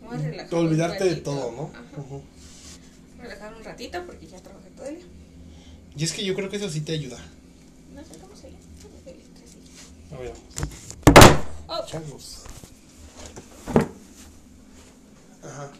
[0.00, 0.54] me voy a relajar.
[0.54, 1.30] Un olvidarte de ratito".
[1.32, 1.70] todo, ¿no?
[1.76, 2.22] Ajá.
[3.20, 5.04] Relajar un ratito porque ya trabajé todo el día.
[5.96, 7.18] Y es que yo creo que eso sí te ayuda.
[7.96, 8.56] Nos sentamos allá.
[8.84, 10.12] Vamos a ir tres sillas.
[10.12, 10.83] A ver, Oh,
[11.86, 12.42] changos.
[15.42, 15.70] Ajá.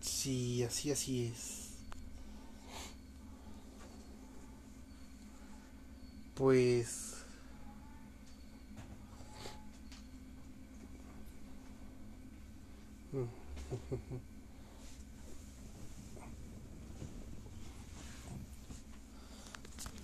[0.00, 1.55] Sí, así, así es.
[6.36, 7.24] Pues...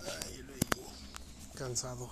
[0.00, 0.42] Ay,
[1.54, 2.10] cansado.